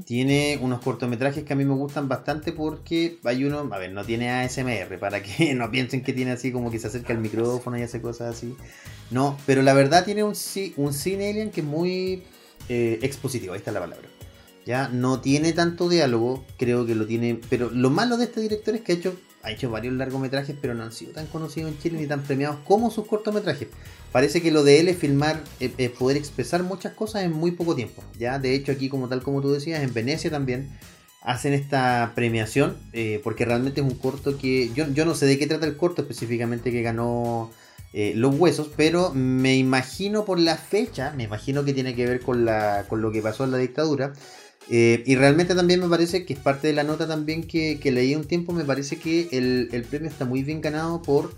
[0.05, 4.03] Tiene unos cortometrajes que a mí me gustan bastante porque hay uno, a ver, no
[4.05, 7.77] tiene ASMR, para que no piensen que tiene así como que se acerca al micrófono
[7.77, 8.55] y hace cosas así.
[9.09, 10.35] No, pero la verdad tiene un,
[10.77, 12.23] un cine alien que es muy
[12.69, 14.07] eh, expositivo, ahí está la palabra.
[14.65, 18.75] Ya no tiene tanto diálogo, creo que lo tiene, pero lo malo de este director
[18.75, 21.79] es que ha hecho, ha hecho varios largometrajes, pero no han sido tan conocidos en
[21.79, 23.69] Chile ni tan premiados como sus cortometrajes.
[24.11, 27.75] Parece que lo de él es filmar, eh, poder expresar muchas cosas en muy poco
[27.75, 28.03] tiempo.
[28.17, 30.69] Ya, de hecho, aquí, como tal como tú decías, en Venecia también
[31.21, 34.71] hacen esta premiación, eh, porque realmente es un corto que.
[34.73, 37.51] Yo, yo no sé de qué trata el corto específicamente que ganó
[37.93, 42.21] eh, Los Huesos, pero me imagino por la fecha, me imagino que tiene que ver
[42.21, 44.13] con, la, con lo que pasó en la dictadura.
[44.69, 47.91] Eh, y realmente también me parece que es parte de la nota también que, que
[47.91, 51.31] leí un tiempo, me parece que el, el premio está muy bien ganado por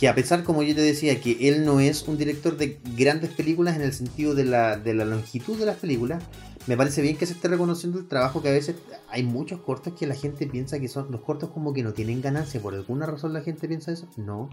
[0.00, 3.30] que a pesar, como yo te decía, que él no es un director de grandes
[3.32, 6.22] películas en el sentido de la, de la longitud de las películas,
[6.66, 8.76] me parece bien que se esté reconociendo el trabajo que a veces
[9.10, 12.22] hay muchos cortos que la gente piensa que son los cortos como que no tienen
[12.22, 14.08] ganancia, por alguna razón la gente piensa eso.
[14.16, 14.48] No,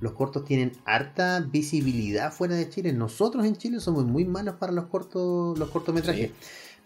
[0.00, 2.92] los cortos tienen harta visibilidad fuera de Chile.
[2.92, 6.30] Nosotros en Chile somos muy malos para los cortos los cortometrajes.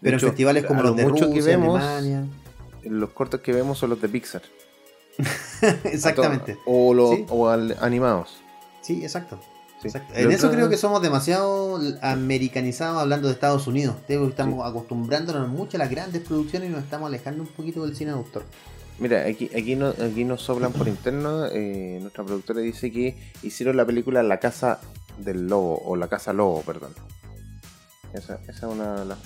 [0.01, 2.25] Pero en festivales como los de Rusia, que vemos- Alemania.
[2.83, 4.41] Los cortos que vemos son los de Pixar.
[5.85, 6.57] Exactamente.
[6.65, 7.25] O, los Sí.
[7.29, 8.37] o al- animados.
[8.81, 9.39] Sí, exacto.
[9.81, 9.87] Sí.
[9.89, 10.13] Exacto.
[10.13, 13.95] Lo En eso creo que somos demasiado americanizados hablando de Estados Unidos.
[14.07, 18.11] Estamos acostumbrándonos mucho a las grandes producciones y nos estamos alejando un poquito del cine
[18.11, 18.43] de autor.
[18.99, 21.45] Mira, aquí, aquí, no, aquí nos soplan por interno.
[21.51, 24.79] eh, nuestra productora dice que hicieron la película La Casa
[25.19, 26.93] del Lobo, o La Casa Lobo, perdón.
[28.13, 29.17] Esa, esa es una la,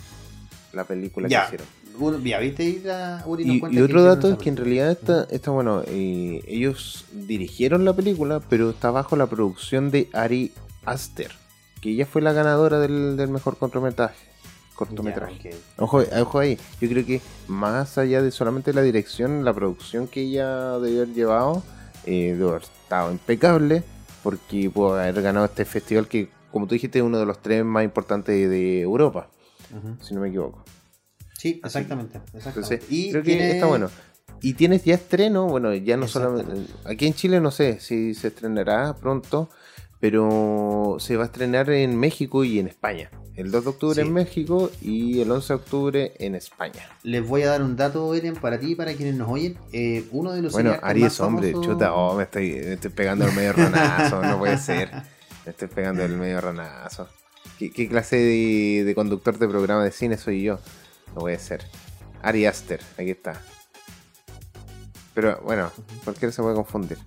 [0.73, 1.41] la película Ya.
[1.49, 2.23] que hicieron.
[2.23, 2.63] Ya, ¿viste?
[2.63, 5.51] Y, la- Uri nos Y, cuenta y otro dato es que en realidad está, está
[5.51, 10.51] bueno, eh, ellos dirigieron la película, pero está bajo la producción de Ari
[10.85, 11.31] Aster,
[11.81, 14.15] que ella fue la ganadora del, del mejor cortometraje.
[14.75, 15.37] cortometraje.
[15.43, 15.55] Ya, ok.
[15.77, 20.21] Ojo, ojo ahí, yo creo que más allá de solamente la dirección, la producción que
[20.21, 21.61] ella debió haber llevado,
[22.05, 23.83] eh, debe haber estado impecable,
[24.23, 27.63] porque pudo haber ganado este festival que, como tú dijiste, es uno de los tres
[27.63, 28.85] más importantes de, de
[30.01, 30.63] Si no me equivoco.
[31.37, 32.19] Sí, exactamente.
[32.33, 32.75] exactamente.
[32.75, 33.89] Entonces, y creo que está bueno.
[34.43, 36.53] Y tienes ya estreno, bueno, ya no solamente.
[36.85, 39.49] Aquí en Chile no sé si se estrenará pronto,
[39.99, 43.11] pero se va a estrenar en México y en España.
[43.35, 44.01] El 2 de octubre Sí.
[44.01, 46.81] en México y el 11 de octubre en España.
[47.03, 49.57] Les voy a dar un dato, Eren, para ti y para quienes nos oyen.
[49.71, 52.73] Eh, uno de los Bueno, cineastas Ari más es hombre, chuta, oh, me estoy, me
[52.73, 54.91] estoy pegando el medio ranazo, no puede ser.
[55.45, 57.07] Me estoy pegando el medio ranazo.
[57.61, 60.57] ¿Qué, qué clase de, de conductor de programa de cine soy yo?
[61.13, 61.63] No puede ser.
[62.23, 63.39] Ari Aster, aquí está.
[65.13, 65.69] Pero bueno,
[66.03, 66.97] cualquiera se puede confundir.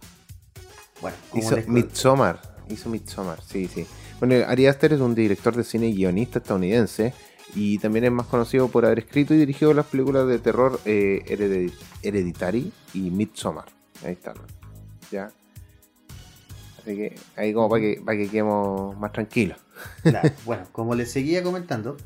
[1.01, 2.41] Bueno, Hizo Midsommar.
[2.69, 3.85] Hizo Midsommar, sí, sí.
[4.21, 7.13] Bueno, Ari Aster es un director de cine y guionista estadounidense.
[7.57, 11.21] Y también es más conocido por haber escrito y dirigido las películas de terror eh,
[11.27, 13.67] Heredi- Hereditary y Midsommar.
[14.05, 14.35] Ahí está.
[15.11, 15.33] Ya.
[16.85, 19.59] Así que ahí como para que, para que quedemos más tranquilos.
[20.03, 21.97] Claro, bueno, como les seguía comentando,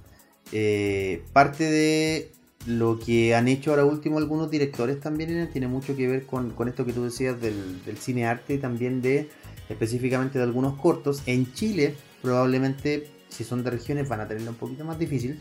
[0.52, 2.30] eh, parte de
[2.66, 6.84] lo que han hecho ahora último algunos directores también tiene mucho que ver con, esto
[6.84, 9.28] que tú decías del, del cine arte y también de
[9.68, 11.22] específicamente de algunos cortos.
[11.26, 15.40] En Chile, probablemente, si son de regiones, van a tenerlo un poquito más difícil.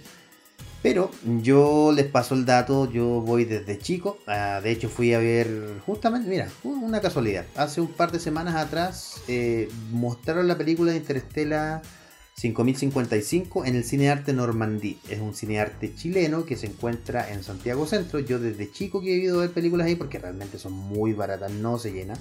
[0.83, 1.09] Pero
[1.41, 5.79] yo les paso el dato, yo voy desde chico, ah, de hecho fui a ver
[5.85, 10.97] justamente, mira, una casualidad, hace un par de semanas atrás eh, mostraron la película de
[10.97, 11.81] Interestela
[12.37, 14.99] 5055 en el Cine Arte Normandí.
[15.09, 18.19] Es un cine arte chileno que se encuentra en Santiago Centro.
[18.19, 21.51] Yo desde chico que he ido a ver películas ahí porque realmente son muy baratas,
[21.51, 22.13] no se llena.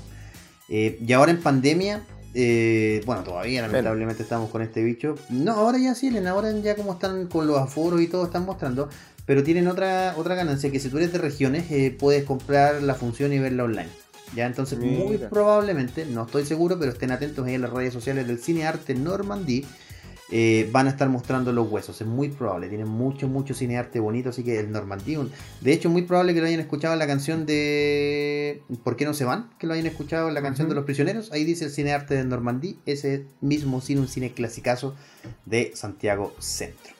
[0.70, 2.02] Eh, y ahora en pandemia,
[2.38, 5.14] eh, bueno, todavía lamentablemente estamos con este bicho.
[5.30, 8.44] No, ahora ya sí, Elena, ahora ya como están con los aforos y todo, están
[8.44, 8.90] mostrando.
[9.24, 12.94] Pero tienen otra, otra ganancia que si tú eres de regiones, eh, puedes comprar la
[12.94, 13.88] función y verla online.
[14.34, 18.26] Ya, entonces muy probablemente, no estoy seguro, pero estén atentos ahí en las redes sociales
[18.26, 19.64] del Cine Arte Normandí.
[20.30, 24.00] Eh, van a estar mostrando los huesos, es muy probable, tienen mucho, mucho cine arte
[24.00, 26.92] bonito, así que el Normandí, un- de hecho es muy probable que lo hayan escuchado
[26.94, 29.50] en la canción de ¿Por qué no se van?
[29.58, 32.14] Que lo hayan escuchado en la canción de los prisioneros, ahí dice el cine arte
[32.14, 34.94] de Normandí, ese mismo cine, un cine clasicazo
[35.44, 36.92] de Santiago Centro.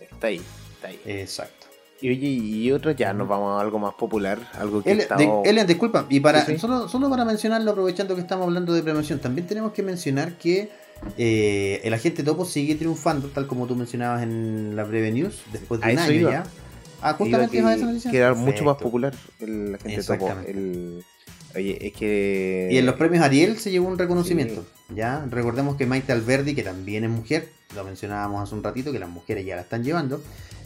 [0.00, 0.40] Está ahí,
[0.74, 1.00] está ahí.
[1.04, 1.66] Exacto.
[2.00, 5.16] Y oye, y otro ya nos vamos a algo más popular, algo que Ele- está...
[5.16, 6.58] de- Elian, disculpa, y para Sí, sí.
[6.58, 10.70] Solo, solo para mencionarlo, aprovechando que estamos hablando de prevención, también tenemos que mencionar que
[11.18, 15.80] eh, el agente topo sigue triunfando, tal como tú mencionabas en la breve news, después
[15.80, 16.30] de A un año iba.
[16.30, 16.44] ya.
[17.02, 18.10] Ah, justamente iba a esa noticia.
[18.10, 20.30] que era mucho más popular el agente topo.
[20.46, 21.04] El,
[21.54, 22.68] Oye, es que.
[22.70, 24.66] Y en los premios Ariel se llevó un reconocimiento.
[24.94, 28.98] Ya, recordemos que Maite Alberdi, que también es mujer, lo mencionábamos hace un ratito, que
[28.98, 30.22] las mujeres ya la están llevando.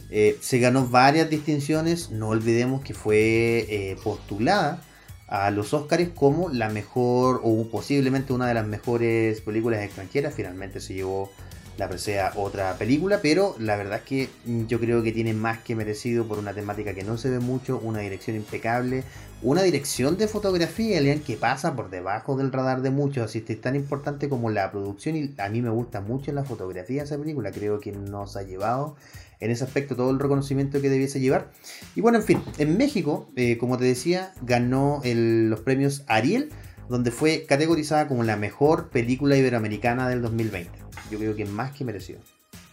[0.09, 2.11] eh, se ganó varias distinciones.
[2.11, 4.83] No olvidemos que fue eh, postulada
[5.31, 10.33] a los Oscars como la mejor o posiblemente una de las mejores películas extranjeras.
[10.35, 11.31] Finalmente se llevó
[11.77, 14.29] la presea otra película, pero la verdad es que
[14.67, 17.79] yo creo que tiene más que merecido por una temática que no se ve mucho,
[17.81, 19.05] una dirección impecable,
[19.41, 23.53] una dirección de fotografía, Elian, que pasa por debajo del radar de muchos, así que
[23.53, 27.05] es tan importante como la producción y a mí me gusta mucho la fotografía de
[27.05, 28.97] esa película, creo que nos ha llevado
[29.41, 31.51] en ese aspecto todo el reconocimiento que debiese llevar.
[31.95, 36.49] Y bueno, en fin, en México, eh, como te decía, ganó el- los premios Ariel,
[36.87, 40.71] donde fue categorizada como la mejor película iberoamericana del 2020.
[41.11, 42.19] Yo creo que más que merecido.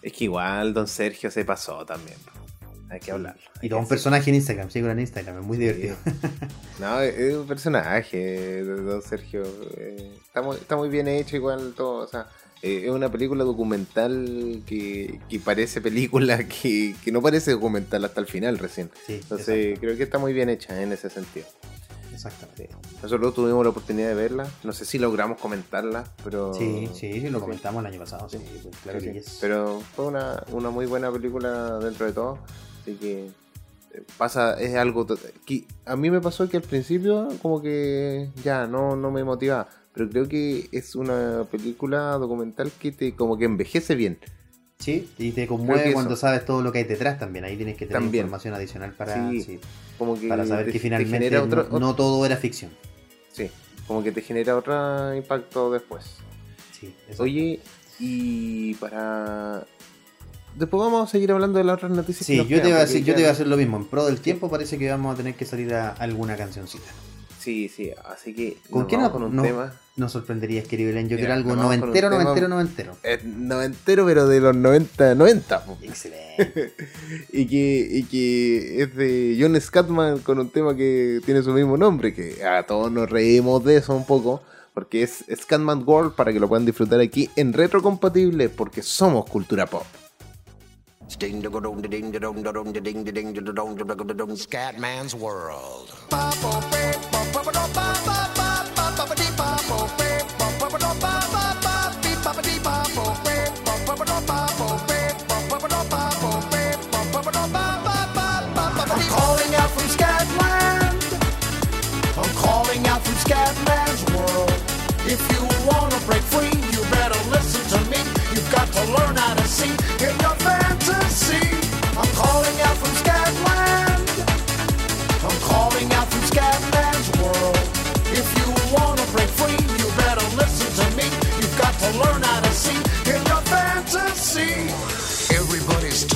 [0.02, 2.16] Es que igual Don Sergio se pasó también.
[2.90, 3.42] Hay que hablarlo.
[3.60, 5.96] Y todo un personaje en Instagram, sigo en Instagram, es muy divertido.
[6.80, 9.42] No, es es un personaje, Don Sergio.
[9.76, 12.04] eh, está, muy, está muy bien hecho igual todo.
[12.04, 12.28] O sea,
[12.62, 18.20] eh, es una película documental que, que parece película, que, que no parece documental hasta
[18.20, 18.90] el final recién.
[19.06, 21.46] Sí, Entonces creo que está muy bien hecha en ese sentido.
[22.12, 22.68] exactamente.
[23.02, 24.50] Nosotros tuvimos la oportunidad de verla.
[24.64, 26.52] No sé si logramos comentarla, pero...
[26.52, 29.38] Sí, sí, sí, lo comentamos el año pasado, sí, pues, claro que yes.
[29.40, 32.38] Pero fue una, una muy buena película dentro de todo.
[32.82, 33.26] Así que
[33.92, 35.06] eh, pasa, es algo
[35.46, 39.68] que a mí me pasó que al principio como que ya no, no me motivaba.
[39.98, 44.16] Pero creo que es una película documental que te como que envejece bien.
[44.78, 46.20] Sí, y te conmueve que cuando eso.
[46.20, 47.44] sabes todo lo que hay detrás también.
[47.44, 48.26] Ahí tienes que tener También.
[48.26, 49.60] información adicional para, Sí, sí,
[49.98, 52.70] Como que para saber te- que te finalmente otro- no, no todo era ficción.
[53.32, 53.50] Sí,
[53.88, 56.04] como que te genera otro impacto después.
[56.78, 56.94] Sí.
[57.18, 57.58] Oye,
[57.98, 59.64] y para...
[60.56, 62.24] Después vamos a seguir hablando de las otras noticias.
[62.24, 63.78] que Sí, nos yo te, iba a decir, yo te iba a hacer lo mismo.
[63.78, 66.86] En pro del tiempo parece que vamos a tener que salir a alguna cancioncita.
[67.48, 69.72] Sí, sí, así que ¿Con nos qué no- con un no- tema.
[69.96, 71.08] Nos sorprenderías, querido Belén.
[71.08, 72.96] Yo quiero algo noventero, noventero, noventero.
[73.02, 75.64] Eh, noventero, pero de los 90, 90.
[75.64, 75.78] po.
[75.80, 76.74] Excelente.
[77.32, 81.78] Y que, y que es de John Scatman con un tema que tiene su mismo
[81.78, 84.42] nombre, que a todos nos reímos de eso un poco,
[84.74, 89.64] porque es Scatman World para que lo puedan disfrutar aquí en retrocompatible, porque somos cultura
[89.66, 89.84] pop.
[91.16, 93.76] Ding da dong da ding da dong da dong da ding da ding da dong
[93.76, 95.88] da dong da dong Scatman's World.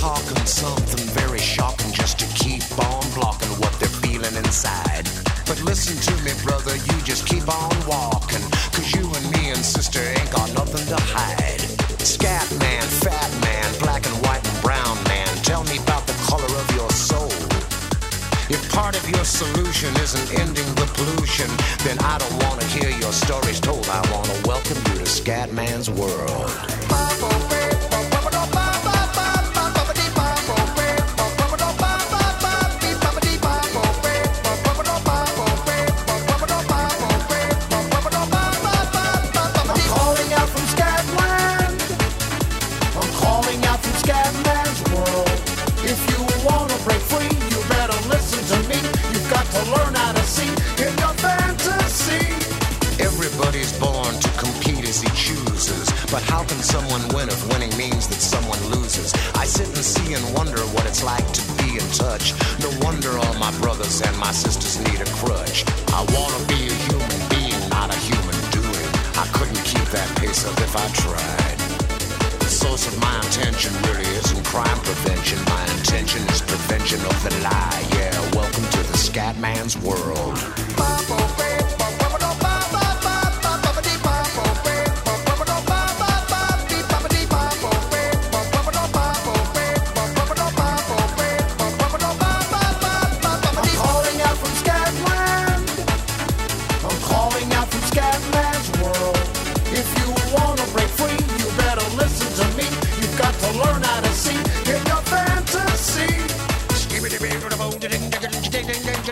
[0.03, 5.07] Talking something very shocking just to keep on blocking what they're feeling inside.
[5.47, 8.43] But listen to me, brother, you just keep on walking.
[8.75, 11.63] Cause you and me and sister ain't got nothing to hide.
[12.03, 16.51] Scat man, fat man, black and white and brown man, tell me about the color
[16.51, 17.31] of your soul.
[18.51, 21.47] If part of your solution isn't ending the pollution,
[21.87, 23.87] then I don't want to hear your stories told.
[23.87, 26.51] I want to welcome you to Scatman's world.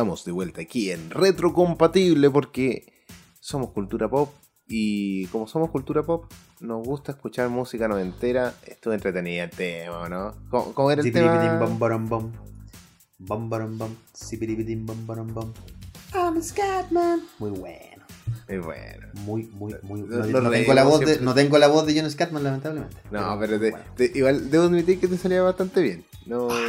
[0.00, 2.90] estamos de vuelta aquí en Retrocompatible porque
[3.38, 4.32] somos cultura pop
[4.66, 6.24] y como somos cultura pop
[6.60, 8.54] nos gusta escuchar música noventera.
[8.66, 10.32] Estuvo entretenida el tema, ¿no?
[10.48, 11.58] ¿Cómo, cómo era el tema?
[11.78, 12.32] baram bam.
[16.14, 17.20] I'm a Scatman.
[17.38, 17.89] Muy bueno.
[18.48, 19.06] Muy bueno.
[19.24, 22.10] Muy, muy, muy no, no tengo la voz de, no tengo la voz de John
[22.10, 22.96] Scatman, lamentablemente.
[23.10, 23.84] No, pero te- bueno.
[23.96, 26.04] te- igual debo admitir que te salía bastante bien.
[26.26, 26.62] No, eh,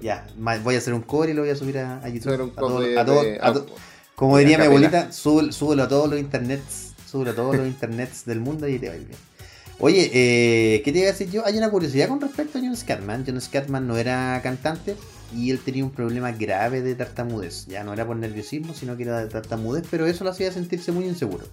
[0.00, 0.26] Ya,
[0.62, 2.52] voy a hacer un cover y lo voy a subir a, a YouTube.
[2.56, 3.54] A todo- a de- ah,
[4.14, 7.66] como de diría mi abuelita, súbelo, súbelo a todos los internets, súbelo a todos los
[7.74, 9.18] internets del mundo y te va a ir bien.
[9.78, 11.44] Oye, eh, ¿qué te iba a decir yo?
[11.44, 13.24] Hay una curiosidad con respecto a John Scatman.
[13.26, 14.94] John Scatman no era cantante
[15.34, 17.66] y él tenía un problema grave de tartamudez.
[17.66, 20.92] Ya no era por nerviosismo, sino que era de tartamudez, pero eso lo hacía sentirse
[20.92, 21.44] muy inseguro.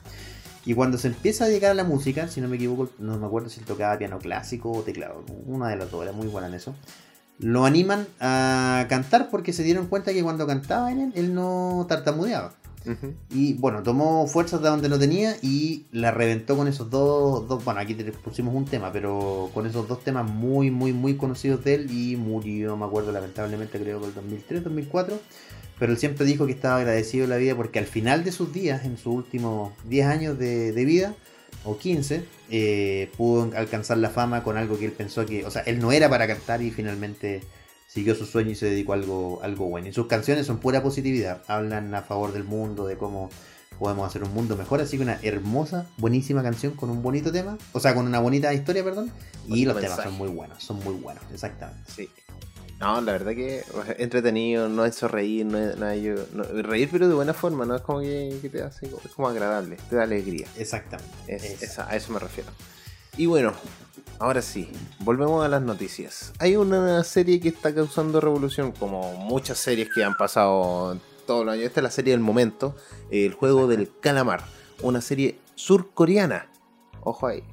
[0.66, 3.26] Y cuando se empieza a dedicar a la música, si no me equivoco, no me
[3.26, 6.48] acuerdo si él tocaba piano clásico o teclado, una de las dos, era muy buena
[6.48, 6.76] en eso.
[7.40, 12.54] Lo animan a cantar porque se dieron cuenta que cuando cantaba él, él no tartamudeaba.
[13.30, 17.64] Y bueno, tomó fuerzas de donde no tenía y la reventó con esos dos, dos
[17.64, 21.64] bueno, aquí te pusimos un tema, pero con esos dos temas muy, muy, muy conocidos
[21.64, 25.20] de él y murió, me acuerdo lamentablemente, creo que el 2003, 2004.
[25.78, 28.52] Pero él siempre dijo que estaba agradecido de la vida porque al final de sus
[28.52, 31.16] días, en sus últimos 10 años de, de vida,
[31.64, 35.62] o 15, eh, pudo alcanzar la fama con algo que él pensó que, o sea,
[35.64, 37.42] él no era para cantar y finalmente
[37.92, 39.88] siguió su sueño y se dedicó a algo, algo bueno.
[39.88, 43.32] Y sus canciones son pura positividad, hablan a favor del mundo, de cómo
[43.80, 44.80] podemos hacer un mundo mejor.
[44.80, 48.54] Así que una hermosa, buenísima canción con un bonito tema, o sea, con una bonita
[48.54, 49.12] historia, perdón.
[49.48, 51.92] Y los temas son muy buenos, son muy buenos, exactamente.
[51.92, 52.10] Sí.
[52.80, 53.62] No, la verdad que
[53.98, 57.82] entretenido, no es reír, no nada yo- no- reír pero de buena forma, no es
[57.82, 60.48] como que, que te hace, es como agradable, te da alegría.
[60.58, 61.12] Exactamente.
[61.28, 61.66] Es- Esa.
[61.66, 62.50] esa- a eso me refiero.
[63.18, 63.52] Y bueno,
[64.20, 64.70] ahora sí,
[65.00, 66.34] volvemos a las noticias.
[66.40, 71.54] Hay una serie que está causando revolución, como muchas series que han pasado todos los
[71.54, 71.66] años.
[71.66, 72.76] Esta es la serie del momento,
[73.12, 74.44] el juego del calamar,
[74.82, 76.50] una serie surcoreana.
[77.02, 77.44] Ojo ahí,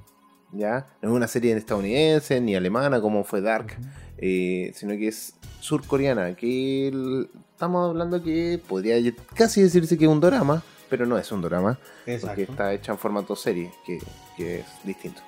[0.52, 0.86] ¿ya?
[1.02, 3.76] No es una serie estadounidense ni alemana como fue Dark,
[4.18, 8.96] eh, sino que es surcoreana, que el- estamos hablando que podría
[9.34, 11.78] casi decirse que es un drama, pero no es un drama
[12.20, 13.98] porque está hecha en formato serie, que,
[14.36, 15.20] que es distinto.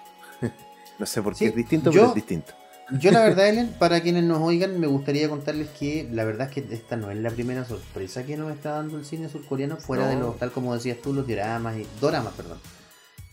[0.99, 2.53] No sé por qué Sí, es distinto, yo- pero es distinto.
[2.99, 6.55] Yo la verdad, Ellen, para quienes nos oigan, me gustaría contarles que la verdad es
[6.55, 10.05] que esta no es la primera sorpresa que nos está dando el cine surcoreano, fuera
[10.05, 10.09] No.
[10.11, 12.59] de los, tal como decías tú, los dioramas y doramas, perdón,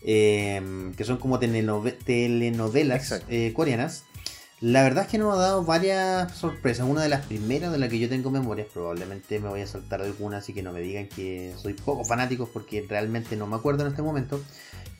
[0.02, 4.04] eh, que son como telenove- telenovelas eh, coreanas.
[4.60, 6.86] La verdad es que nos ha dado varias sorpresas.
[6.88, 10.00] Una de las primeras de las que yo tengo memorias, probablemente me voy a saltar
[10.00, 13.82] algunas, así que no me digan que soy poco fanático porque realmente no me acuerdo
[13.84, 14.40] en este momento.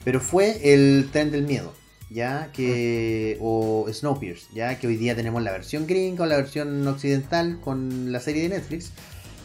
[0.03, 1.73] Pero fue el tren del miedo,
[2.09, 3.37] ya que.
[3.41, 8.11] o Snowpiercer, ya que hoy día tenemos la versión gringa o la versión occidental con
[8.11, 8.91] la serie de Netflix.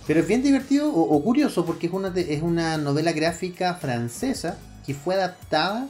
[0.07, 4.59] Pero es bien divertido o, o curioso porque es una, es una novela gráfica francesa
[4.85, 5.89] que fue adaptada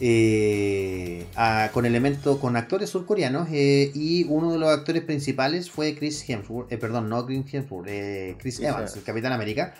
[0.00, 5.94] eh, a- con elementos, con actores surcoreanos eh, y uno de los actores principales fue
[5.94, 7.86] Chris Hemsworth, eh, perdón, no Chris Hemsworth,
[8.38, 8.96] Chris Evans.
[8.96, 9.74] el Capitán América.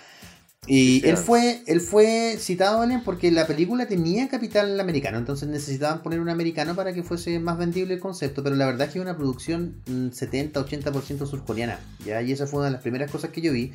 [0.69, 6.05] Y él fue, él fue citado Ellen, porque la película tenía capital americano, entonces necesitaban
[6.05, 9.01] poner un americano para que fuese más vendible el concepto, pero la verdad es que
[9.01, 12.23] es una producción mm, 70-80% surcoreana, ¿ya?
[12.23, 13.73] y esa fue una de las primeras cosas que yo vi.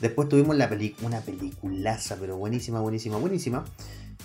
[0.00, 3.64] Después tuvimos la peli una peliculaza, pero buenísima, buenísima, buenísima,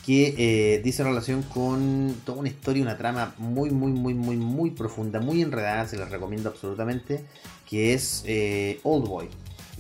[0.06, 4.70] que eh, dice relación con toda una historia, una trama muy, muy, muy, muy, muy
[4.70, 7.26] profunda, muy enredada, se la recomiendo absolutamente,
[7.68, 9.30] que es eh, Old Boy,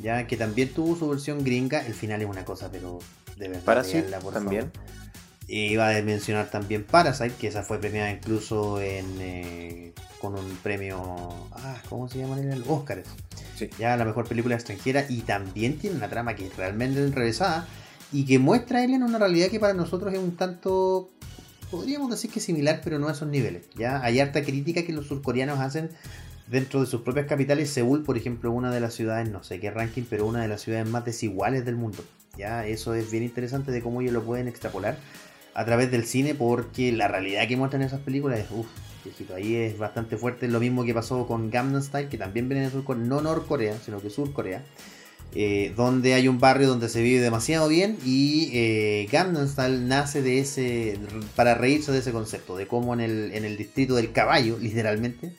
[0.01, 2.99] ya que también tuvo su versión gringa, el final es una cosa, pero
[3.37, 3.63] de verdad.
[3.63, 4.71] Parasite véanla, por también.
[4.71, 4.93] favor.
[5.47, 10.99] Iba a mencionar también Parasite, que esa fue premiada incluso en, eh, con un premio.
[11.51, 12.39] Ah, ¿Cómo se llama?
[12.39, 13.07] El Oscars.
[13.57, 13.69] Sí.
[13.77, 15.05] Ya la mejor película extranjera.
[15.09, 17.67] Y también tiene una trama que es realmente enrevesada.
[18.13, 21.09] Y que muestra a Alien una realidad que para nosotros es un tanto.
[21.69, 23.65] Podríamos decir que similar, pero no a esos niveles.
[23.75, 25.89] Ya hay harta crítica que los surcoreanos hacen
[26.54, 27.70] dentro de sus propias capitales.
[27.72, 30.62] Seúl, por ejemplo, una de las ciudades, no sé qué ranking, pero una de las
[30.62, 32.06] ciudades más desiguales del mundo.
[32.38, 34.97] Ya, eso es bien interesante de cómo ellos lo pueden extrapolar
[35.56, 38.68] a través del cine, porque la realidad que muestran esas películas es, uff,
[39.36, 40.47] ahí es bastante fuerte.
[40.47, 43.99] Lo mismo que pasó con Gangnam Style, que también viene de Sur no Norcorea, sino
[43.99, 44.64] que Sur Corea.
[45.36, 50.22] eh, donde hay un barrio donde se vive demasiado bien y eh, Gangnam Style nace
[50.22, 50.99] de ese
[51.36, 55.34] para reírse de ese concepto de cómo en el, en el distrito del caballo literalmente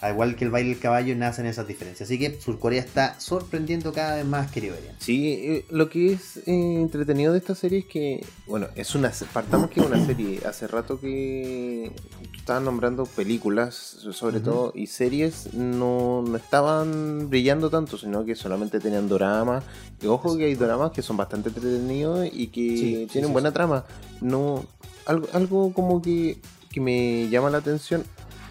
[0.00, 3.92] al igual que el baile del caballo nacen esas diferencias así que Surcorea está sorprendiendo
[3.92, 4.94] cada vez más querido Ariel.
[4.98, 9.12] Sí, eh, lo que es eh, entretenido de esta serie es que, bueno, es una
[9.32, 10.40] partamos que es una serie.
[10.46, 11.92] Hace rato que
[12.32, 18.34] tú estabas nombrando películas, sobre todo, y series no, no estaban brillando tanto, sino que
[18.34, 19.64] solamente tenían doramas.
[20.00, 23.50] Y ojo que hay doramas que son bastante entretenidos y que sí, tienen sí, buena
[23.50, 23.54] sí.
[23.54, 23.84] trama.
[24.20, 24.64] No,
[25.06, 26.38] algo, algo como que,
[26.70, 28.04] que me llama la atención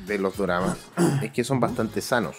[0.08, 0.78] de los doramas
[1.22, 2.36] es que son bastante sanos.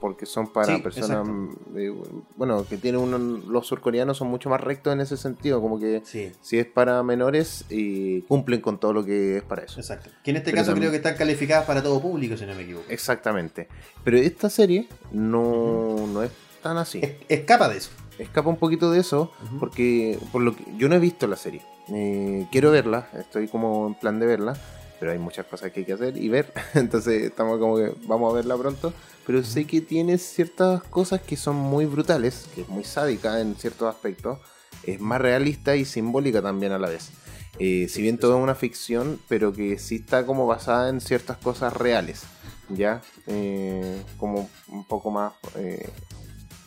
[0.00, 1.78] Porque son para Sí, personas, exacto.
[1.78, 1.94] eh,
[2.34, 6.02] bueno, que tienen un- los surcoreanos son mucho más rectos en ese sentido, como que
[6.04, 9.78] sí si es para menores, eh, cumplen con todo lo que es para eso.
[9.78, 12.44] exacto que en este Pero caso también- creo que están calificadas para todo público si
[12.46, 13.68] no me equivoco Exactamente.
[14.02, 16.32] Pero esta serie no, no es
[16.64, 16.98] tan así.
[17.00, 20.96] Es- escapa de eso Escapa un poquito de eso, porque por lo que yo no
[20.96, 21.62] he visto la serie.
[21.88, 24.54] Eh, quiero verla, estoy como en plan de verla,
[25.02, 26.52] pero hay muchas cosas que hay que hacer y ver.
[26.74, 28.94] Entonces estamos como que vamos a verla pronto.
[29.26, 33.56] Pero sé que tiene ciertas cosas que son muy brutales, que es muy sádica en
[33.56, 34.38] ciertos aspectos.
[34.84, 37.10] Es más realista y simbólica también a la vez.
[37.58, 41.36] Eh, si bien todo es una ficción, pero que sí está como basada en ciertas
[41.38, 42.22] cosas reales.
[42.68, 43.02] ¿Ya?
[43.26, 45.90] Eh, como un poco más eh,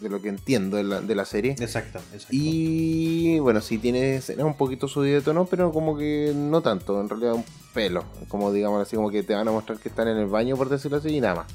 [0.06, 1.52] de lo que entiendo de la, de la serie.
[1.60, 2.28] exacto, exacto.
[2.32, 7.02] Y bueno, sí tiene escenas un poquito subido de tono, pero como que no tanto,
[7.02, 7.44] en realidad un
[7.74, 8.04] pelo.
[8.28, 10.70] Como digamos así, como que te van a mostrar que están en el baño, por
[10.70, 11.48] decirlo así, y nada más.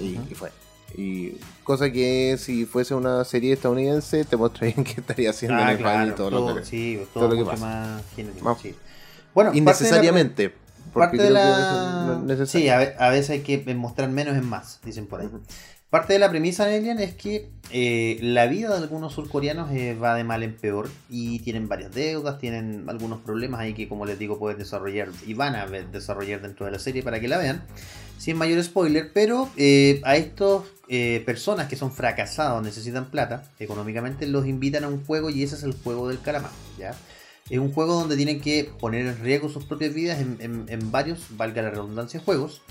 [0.00, 0.50] Y, fue.
[0.96, 5.72] Y cosa que si fuese una serie estadounidense, te mostrarían que estaría haciendo en Ah,
[5.72, 6.64] el baño y todo, todo, lo que.
[6.64, 7.64] sí, todo todo, lo que pasa.
[7.64, 8.74] más genérico, Más- sí.
[9.34, 10.54] Bueno, parte de la- Innecesariamente.
[10.92, 12.02] porque Parte de creo que la...
[12.06, 12.46] no es necesario.
[12.66, 15.28] Sí, a, ve- a veces hay que mostrar menos es más, dicen por ahí.
[15.90, 19.94] Parte de la premisa de Alien es que eh, la vida de algunos surcoreanos eh,
[20.00, 24.06] va de mal en peor y tienen varias deudas, tienen algunos problemas ahí que como
[24.06, 27.38] les digo pueden desarrollar y van a desarrollar dentro de la serie para que la
[27.38, 27.64] vean.
[28.18, 34.28] Sin mayor spoiler, pero eh, a estos eh, personas que son fracasados, necesitan plata económicamente,
[34.28, 36.52] los invitan a un juego y ese es el juego del calamar.
[37.48, 40.92] Es un juego donde tienen que poner en riesgo sus propias vidas en, en- en
[40.92, 42.62] varios, valga la redundancia, juegos.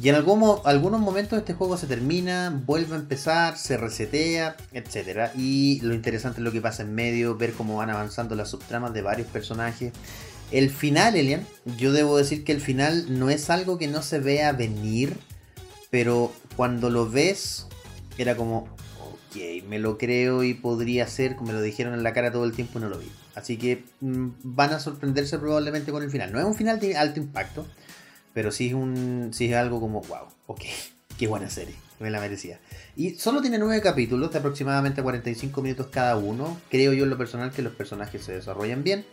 [0.00, 5.32] Y en algún algunos momentos este juego se termina, vuelve a empezar, se resetea, etc.
[5.36, 8.92] Y lo interesante es lo que pasa en medio, ver cómo van avanzando las subtramas
[8.92, 9.92] de varios personajes.
[10.52, 11.44] El final, Elian,
[11.76, 15.18] yo debo decir que el final no es algo que no se vea venir,
[15.90, 17.66] pero cuando lo ves,
[18.18, 18.68] era como,
[19.00, 22.44] ok, me lo creo y podría ser, como me lo dijeron en la cara todo
[22.44, 23.10] el tiempo y no lo vi.
[23.34, 26.32] Así que mm, van a sorprenderse probablemente con el final.
[26.32, 27.66] No es un final de alto impacto,
[28.38, 30.60] pero sí es, un, sí es algo como, wow, ok,
[31.18, 32.60] qué buena serie, me la merecía.
[32.94, 36.56] Y solo tiene nueve capítulos de aproximadamente 45 minutos cada uno.
[36.70, 39.04] Creo yo en lo personal que los personajes se desarrollan bien.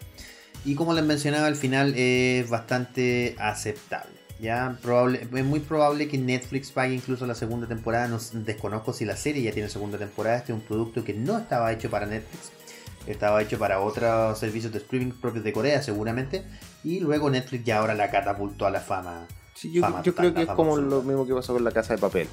[0.63, 4.13] Y como les mencionaba, al final es bastante aceptable.
[4.39, 8.07] Ya probable, es muy probable que Netflix pague incluso la segunda temporada.
[8.07, 10.37] No, desconozco si la serie ya tiene segunda temporada.
[10.37, 12.51] Este es un producto que no estaba hecho para Netflix.
[13.07, 16.43] Estaba hecho para otros servicios de streaming propios de Corea seguramente.
[16.85, 19.25] Y luego Netflix ya ahora la catapultó a la fama.
[19.55, 21.71] Sí, yo, fama yo total, creo que es como lo mismo que pasó con la
[21.71, 22.27] casa de papel.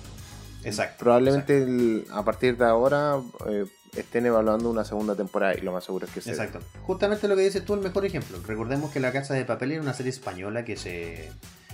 [0.62, 0.96] Exacto.
[1.04, 3.64] Probablemente el- a partir de ahora eh,
[3.96, 6.60] estén evaluando una segunda temporada y lo más seguro es que se Exacto.
[6.82, 8.38] Justamente lo que dices tú, el mejor ejemplo.
[8.46, 11.32] Recordemos que La Casa de Papel era una serie española que se,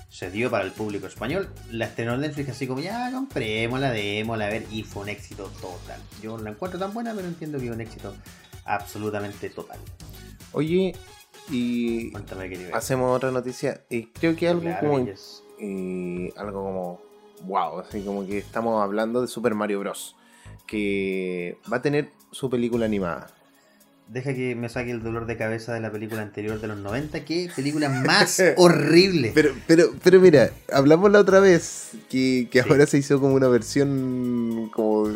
[0.09, 1.49] se dio para el público español.
[1.73, 6.01] La estrenó Netflix así como, ya comprémosla, démosla a ver, y fue un éxito total.
[6.23, 8.15] Yo la encuentro tan buena, pero entiendo que es un éxito
[8.65, 9.79] absolutamente total.
[10.53, 10.95] Oye,
[11.51, 13.83] y Cuéntame hacemos otra noticia.
[13.91, 15.43] Eh, creo que algo Claro, como yes.
[15.61, 17.01] eh, algo como
[17.45, 20.15] wow, así como que estamos hablando de Super Mario Bros.
[20.67, 23.29] Que va a tener su película animada.
[24.09, 27.25] Deja que me saque el dolor de cabeza de la película anterior de los 90.
[27.25, 29.33] Qué película más horrible.
[29.35, 32.69] Pero, pero, pero mira, hablamos la otra vez que, que Sí.
[32.71, 35.09] ahora se hizo como una versión como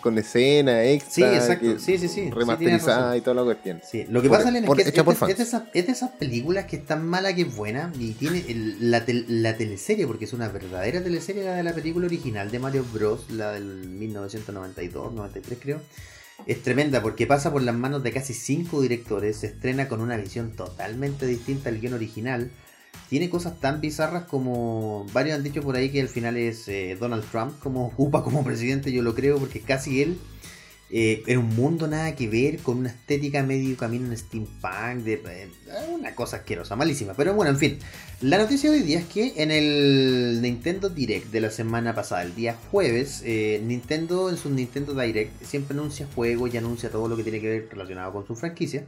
[0.00, 1.12] con escena extra.
[1.12, 1.78] Sí, exacto.
[1.78, 2.30] Sí, sí, sí.
[2.30, 3.80] Remasterizada y toda la cuestión.
[3.88, 5.32] Sí, lo que Por- pasa es que es, hecha por es de- fans.
[5.32, 8.12] es de esas, es de esas películas que es tan mala que es buena y
[8.12, 12.06] tiene el- la, tel- la teleserie, porque es una verdadera teleserie, la de la película
[12.06, 15.80] original de Mario Bros, la del 1992, 93 creo.
[16.46, 20.16] Es tremenda porque pasa por las manos de casi cinco directores, se estrena con una
[20.16, 22.50] visión totalmente distinta al guion original.
[23.08, 26.96] Tiene cosas tan bizarras como varios han dicho por ahí que al final es eh,
[26.98, 30.18] Donald Trump como ocupa como presidente, yo lo creo porque casi él
[30.92, 35.14] eh, era un mundo nada que ver, con una estética medio camino en steampunk, de,
[35.14, 35.48] eh,
[35.92, 37.14] una cosa asquerosa, malísima.
[37.14, 37.78] Pero bueno, en fin.
[38.20, 42.22] La noticia de hoy día es que en el Nintendo Direct de la semana pasada,
[42.22, 47.08] el día jueves, eh, Nintendo en su Nintendo Direct siempre anuncia juegos y anuncia todo
[47.08, 48.84] lo que tiene que ver relacionado con su franquicia.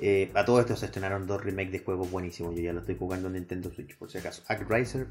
[0.00, 2.54] Eh, a todo esto se estrenaron dos remakes de juegos buenísimos.
[2.54, 4.42] Yo ya lo estoy jugando en Nintendo Switch, por si acaso.
[4.48, 5.06] Actraiser,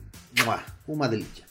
[0.45, 0.63] ¡mua!
[0.87, 1.45] una delicia.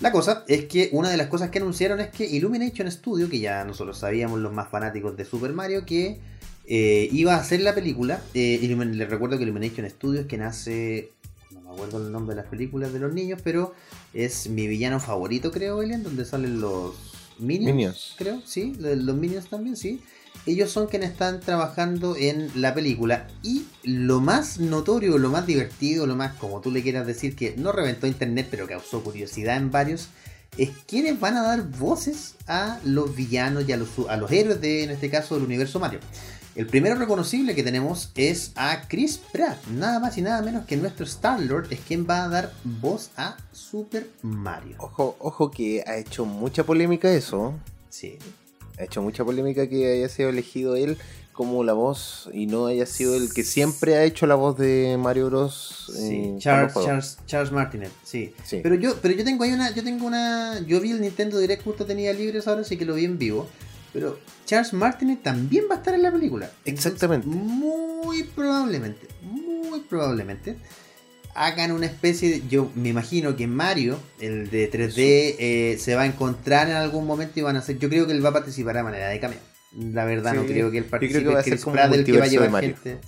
[0.00, 3.38] La cosa es que una de las cosas que anunciaron es que Illumination Studio, que
[3.38, 6.20] ya nosotros sabíamos los más fanáticos de Super Mario, que
[6.66, 8.20] eh, iba a hacer la película.
[8.34, 11.12] Eh, les recuerdo que Illumination Studio es quien hace.
[11.52, 13.74] No me acuerdo el nombre de las películas de los niños, pero
[14.12, 16.94] es mi villano favorito, creo, Elian, donde salen los
[17.38, 17.74] Minions.
[17.74, 18.14] Minions.
[18.16, 20.00] Creo, sí, los Minions también, sí.
[20.46, 23.28] Ellos son quienes están trabajando en la película.
[23.42, 27.54] Y lo más notorio, lo más divertido, lo más como tú le quieras decir, que
[27.56, 30.08] no reventó internet, pero causó curiosidad en varios,
[30.58, 34.60] es quienes van a dar voces a los villanos y a los, a los héroes
[34.60, 36.00] de, en este caso, del universo Mario.
[36.54, 40.76] El primero reconocible que tenemos es a Chris Pratt, nada más y nada menos que
[40.76, 44.76] nuestro Star-Lord es quien va a dar voz a Super Mario.
[44.78, 47.54] Ojo, ojo que ha hecho mucha polémica eso.
[47.90, 48.18] Sí,
[48.78, 50.98] Ha hecho mucha polémica que haya sido elegido él
[51.32, 54.96] como la voz y no haya sido el que siempre ha hecho la voz de
[54.98, 55.92] Mario Bros.
[55.92, 56.74] Sí, en todos Charles.
[56.74, 58.32] Charles, Charles Martinet, sí.
[58.44, 58.60] Sí.
[58.62, 61.64] Pero yo, pero yo tengo ahí una, yo tengo una, yo vi el Nintendo Direct
[61.64, 63.48] justo tenía libres ahora, así que lo vi en vivo.
[63.92, 66.50] Pero Charles Martinet también va a estar en la película.
[66.64, 67.26] Entonces, Exactamente.
[67.26, 70.56] muy probablemente, muy probablemente
[71.34, 76.02] hagan una especie de, yo me imagino que Mario, el de 3D, eh, se va
[76.02, 78.34] a encontrar en algún momento y van a hacer, yo creo que él va a
[78.34, 79.40] participar a manera de cameo.
[79.76, 81.24] La verdad no creo que él yo creo que participe.
[81.28, 82.76] va a ser como Pratt, el que va a de llevar Mario.
[82.76, 83.00] gente.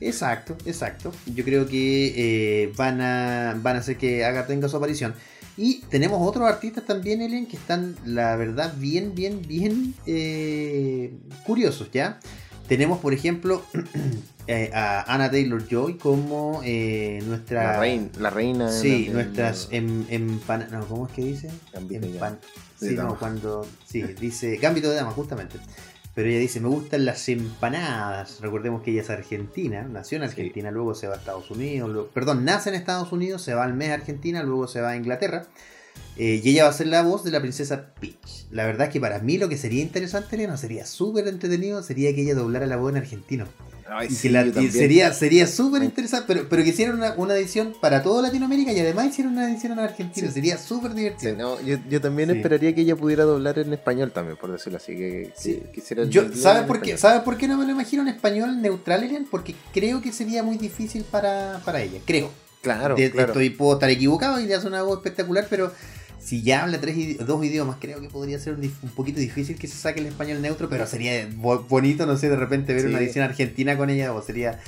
[0.00, 1.12] Exacto, exacto.
[1.26, 5.14] Yo creo que eh, van a van a hacer que haga tenga su aparición.
[5.56, 11.12] Y tenemos otros artistas también, Ellen, que están, la verdad, bien, bien, bien eh,
[11.46, 12.18] curiosos, ¿ya?
[12.66, 13.62] Tenemos, por ejemplo,
[14.46, 17.72] eh, a Anna Taylor Joy como eh, nuestra.
[17.74, 18.70] La, reina, la reina.
[18.70, 21.50] de Sí, la- nuestras de- em, empan- no, ¿cómo es que dice?
[21.72, 22.38] Gambito de Empan- dama.
[22.78, 23.66] Sí, De no, cuando.
[23.86, 24.56] Sí, dice.
[24.56, 25.58] Gambito de dama, justamente.
[26.14, 28.40] Pero ella dice, me gustan las empanadas.
[28.40, 31.90] Recordemos que ella es argentina, nació en Argentina, luego se va a Estados Unidos.
[31.90, 34.90] luego- perdón, nace en Estados Unidos, se va al mes a Argentina, luego se va
[34.90, 35.46] a Inglaterra.
[36.16, 38.46] Eh, y ella va a ser la voz de la princesa Peach.
[38.50, 42.22] La verdad es que para mí lo que sería interesante, sería súper entretenido, sería que
[42.22, 43.46] ella doblara la voz en argentino.
[43.96, 44.72] Ay, Y sí, que la- yo y también.
[44.72, 48.80] sería sería súper interesante, pero, pero que hicieran una, una edición para toda Latinoamérica y
[48.80, 50.26] además hicieran una edición en argentino.
[50.28, 50.32] Sí.
[50.34, 51.36] Sería súper Sí, divertido.
[51.36, 54.92] no, yo, yo también esperaría que ella pudiera doblar en español también, por decirlo así.
[54.96, 55.62] Que, que Sí.
[55.72, 56.98] quisiera Yo, ¿sabes por qué?
[56.98, 59.26] ¿Sabes por qué no me lo imagino en español neutral, Elian?
[59.30, 62.00] Porque creo que sería muy difícil para, para ella.
[62.04, 62.30] Creo.
[62.62, 63.28] Claro, De- claro.
[63.28, 65.70] Estoy, puedo estar equivocado y le hace una voz espectacular, pero
[66.24, 69.58] si ya habla tres, idi- dos idiomas, creo que podría ser un, un poquito difícil
[69.58, 72.82] que se saque el español neutro, pero sería bo- bonito, no sé, de repente ver
[72.82, 72.88] Sí.
[72.88, 74.58] una edición argentina con ella, o sería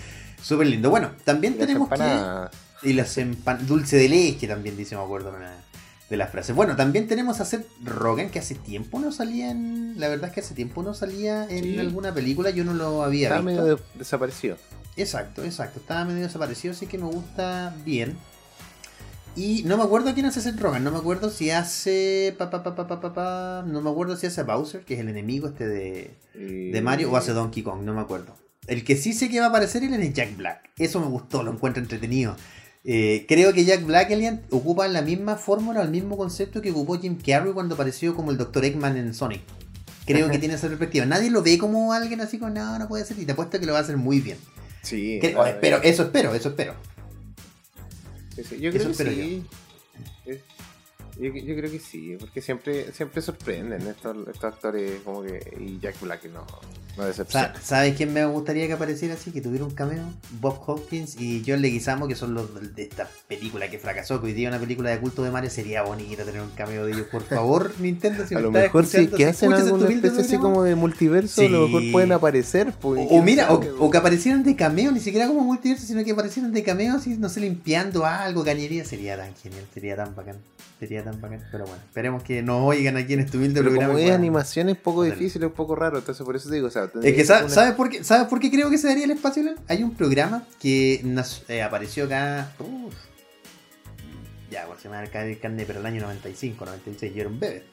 [0.42, 0.90] súper lindo.
[0.90, 2.56] Bueno, también Y las tenemos que...
[2.82, 3.18] Y las
[3.66, 5.50] dulce de leche también dice, me acuerdo una
[6.10, 6.54] de las frases.
[6.54, 9.98] Bueno, también tenemos a Seth Rogen, que hace tiempo no salía en...
[9.98, 11.78] La verdad es que hace tiempo no salía en Sí.
[11.78, 13.62] alguna película, yo no lo había Está visto.
[13.62, 14.56] medio de- desaparecido.
[14.96, 15.80] Exacto, exacto.
[15.80, 18.16] Estaba medio desaparecido, así que me gusta bien.
[19.36, 22.34] Y no me acuerdo quién hace Seth Rogen, no me acuerdo si hace...
[22.38, 26.10] Pa, pa, pa, no me acuerdo si hace Bowser, que es el enemigo este de,
[26.34, 28.34] de Mario, o hace Donkey Kong, no me acuerdo.
[28.66, 30.70] El que sí sé que va a aparecer él es Jack Black.
[30.78, 32.34] Eso me gustó, lo encuentro entretenido.
[32.84, 36.98] Eh, creo que Jack Black Alien ocupa la misma fórmula, el mismo concepto que ocupó
[36.98, 38.64] Jim Carrey cuando apareció como el Dr.
[38.64, 39.42] Eggman en Sonic.
[40.06, 41.04] Creo que tiene esa perspectiva.
[41.04, 43.18] Nadie lo ve como alguien así como, no, no puede ser.
[43.18, 44.38] Y te apuesto que lo va a hacer muy bien.
[44.82, 46.74] Sí, Que- claro, espero, eso espero, eso espero.
[48.36, 49.44] Sí, sí, Yo Eso creo que sí.
[51.18, 55.78] Yo, yo creo que sí, porque siempre siempre sorprenden estos, estos actores como que y
[55.78, 56.44] Jack Black no,
[56.96, 57.52] no decepciona.
[57.62, 59.30] ¿Sabes quién me gustaría que apareciera así?
[59.30, 60.04] Que tuviera un cameo.
[60.40, 64.20] Bob Hopkins y John Leguizamo, que son los de esta película que fracasó.
[64.20, 66.92] Que hoy día una película de culto de Mario sería bonito tener un cameo de
[66.92, 67.06] ellos.
[67.10, 70.38] Por favor, Nintendo, si a me lo estás mejor sí que hacen alguna especie así
[70.38, 72.72] como de multiverso, a lo mejor pueden aparecer.
[72.80, 76.12] Pues, O, mira, o, o que aparecieran de cameo, ni siquiera como multiverso, sino que
[76.12, 78.84] aparecieran de cameo, así, no sé, limpiando algo, cañería.
[78.84, 80.36] Sería tan genial, sería tan bacán.
[80.78, 81.42] Sería tan bacán.
[81.50, 83.94] Pero bueno, esperemos que nos oigan aquí en este humilde Pero programa.
[83.94, 86.66] como es animación es poco difícil, es un poco raro, entonces por eso te digo,
[86.66, 89.10] o sea, Es que, ¿sabes por, qué, ¿sabes por qué creo que se daría el
[89.10, 89.42] espacio?
[89.68, 91.02] Hay un programa que
[91.48, 92.52] eh, apareció acá.
[92.58, 92.94] uf,
[94.50, 97.20] ya, bueno, se me va a caer el carne, pero el año 95, 96, yo
[97.20, 97.64] era un bebé.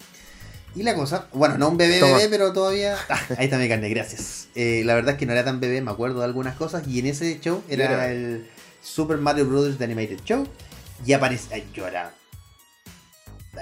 [0.75, 2.17] Y la cosa, bueno, no un bebé Toma.
[2.17, 2.97] bebé, pero todavía.
[3.09, 4.47] Ah, ahí está mi carne, gracias.
[4.55, 6.87] Eh, la verdad es que no era tan bebé, me acuerdo de algunas cosas.
[6.87, 8.11] Y en ese show era Era.
[8.11, 8.47] el
[8.81, 9.77] Super Mario Bros.
[9.77, 10.47] The Animated Show.
[11.05, 11.53] Y aparece.
[11.53, 12.13] Ay, yo era.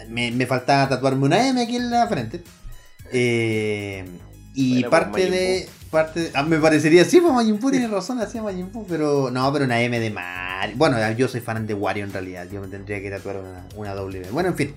[0.08, 2.44] Me, me faltaba tatuarme una M aquí en la frente.
[3.12, 4.06] Eh,
[4.54, 5.70] y parte de.
[5.90, 9.30] Parte de- ah, me parecería, sí, pues Majin Buu tiene razón, hacía Majin Buu, pero
[9.30, 10.76] no, pero una M de Mario.
[10.78, 13.94] Bueno, yo soy fan de Wario en realidad, yo me tendría que tatuar una, una
[13.94, 14.30] W.
[14.32, 14.74] Bueno, en fin.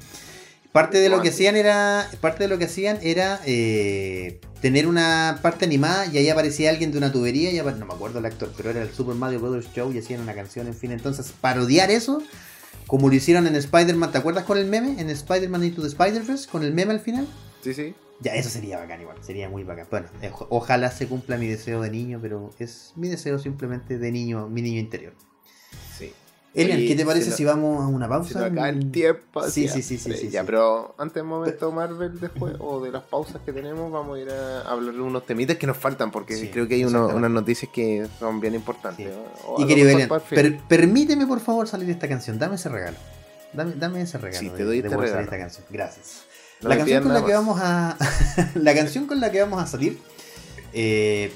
[0.73, 2.11] Parte de lo que hacían era.
[2.21, 6.91] Parte de lo que hacían era eh, tener una parte animada y ahí aparecía alguien
[6.91, 9.67] de una tubería y no me acuerdo el actor, pero era el Super Mario Bros.
[9.73, 10.91] Show y hacían una canción, en fin.
[10.91, 12.21] Entonces, parodiar eso,
[12.89, 15.01] como lo hicieron en Spider-Man, ¿te acuerdas con el meme?
[15.01, 17.29] En Spider-Man Into the Spider-Verse, con el meme al final.
[17.63, 17.95] Sí, sí.
[18.25, 19.87] Ya, eso sería bacán igual, sería muy bacán.
[19.91, 23.99] Bueno, eh, oja- ojalá se cumpla mi deseo de niño, pero es mi deseo simplemente
[23.99, 25.13] de niño, mi niño interior.
[25.99, 26.13] sí.
[26.57, 28.47] Elian, Oye, ¿qué te parece si vamos a una pausa?
[28.47, 29.43] acaba el tiempo.
[29.49, 30.47] Sí, sí, sí, sí, eh, sí, Ya, sí.
[30.47, 34.31] pero antes del momento Marvel después, o de las pausas que tenemos, vamos a ir
[34.31, 37.31] a hablar de unos temitas que nos faltan, porque Sí, creo que hay uno- unas
[37.33, 39.11] noticias que son bien importantes.
[39.59, 42.99] Y querido Elian, per- permíteme por favor salir de esta canción, dame ese regalo.
[43.53, 44.39] Dame, dame ese regalo.
[44.41, 45.19] Sí, te de- doy de este salir regalo.
[45.19, 45.67] de esta canción.
[45.71, 46.24] Gracias.
[46.65, 47.47] No la canción con la que más.
[47.47, 47.97] vamos a.
[48.55, 49.99] la canción con la que vamos a salir
[50.73, 51.33] eh,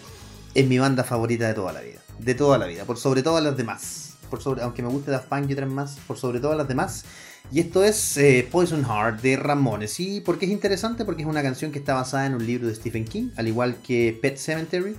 [0.54, 2.00] es mi banda favorita de toda la vida.
[2.18, 2.84] De toda la vida.
[2.84, 4.14] Por sobre todas las demás.
[4.30, 5.98] Por sobre, aunque me guste Daft Punk y otras más.
[6.06, 7.04] Por sobre todas las demás.
[7.52, 10.00] Y esto es eh, Poison Heart de Ramones.
[10.00, 11.04] ¿Y por qué es interesante?
[11.04, 13.76] Porque es una canción que está basada en un libro de Stephen King, al igual
[13.76, 14.96] que Pet Cemetery.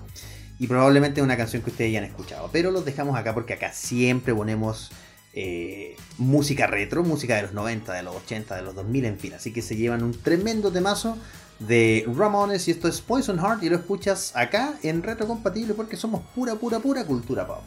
[0.60, 2.50] Y probablemente es una canción que ustedes ya han escuchado.
[2.52, 4.92] Pero los dejamos acá porque acá siempre ponemos
[5.42, 9.34] eh, música retro, música de los 90, de los 80, de los 2000, en fin.
[9.34, 11.18] Así que se llevan un tremendo temazo
[11.60, 15.96] de Ramones y esto es Poison Heart y lo escuchas acá en Retro Compatible porque
[15.96, 17.64] somos pura, pura, pura cultura pop.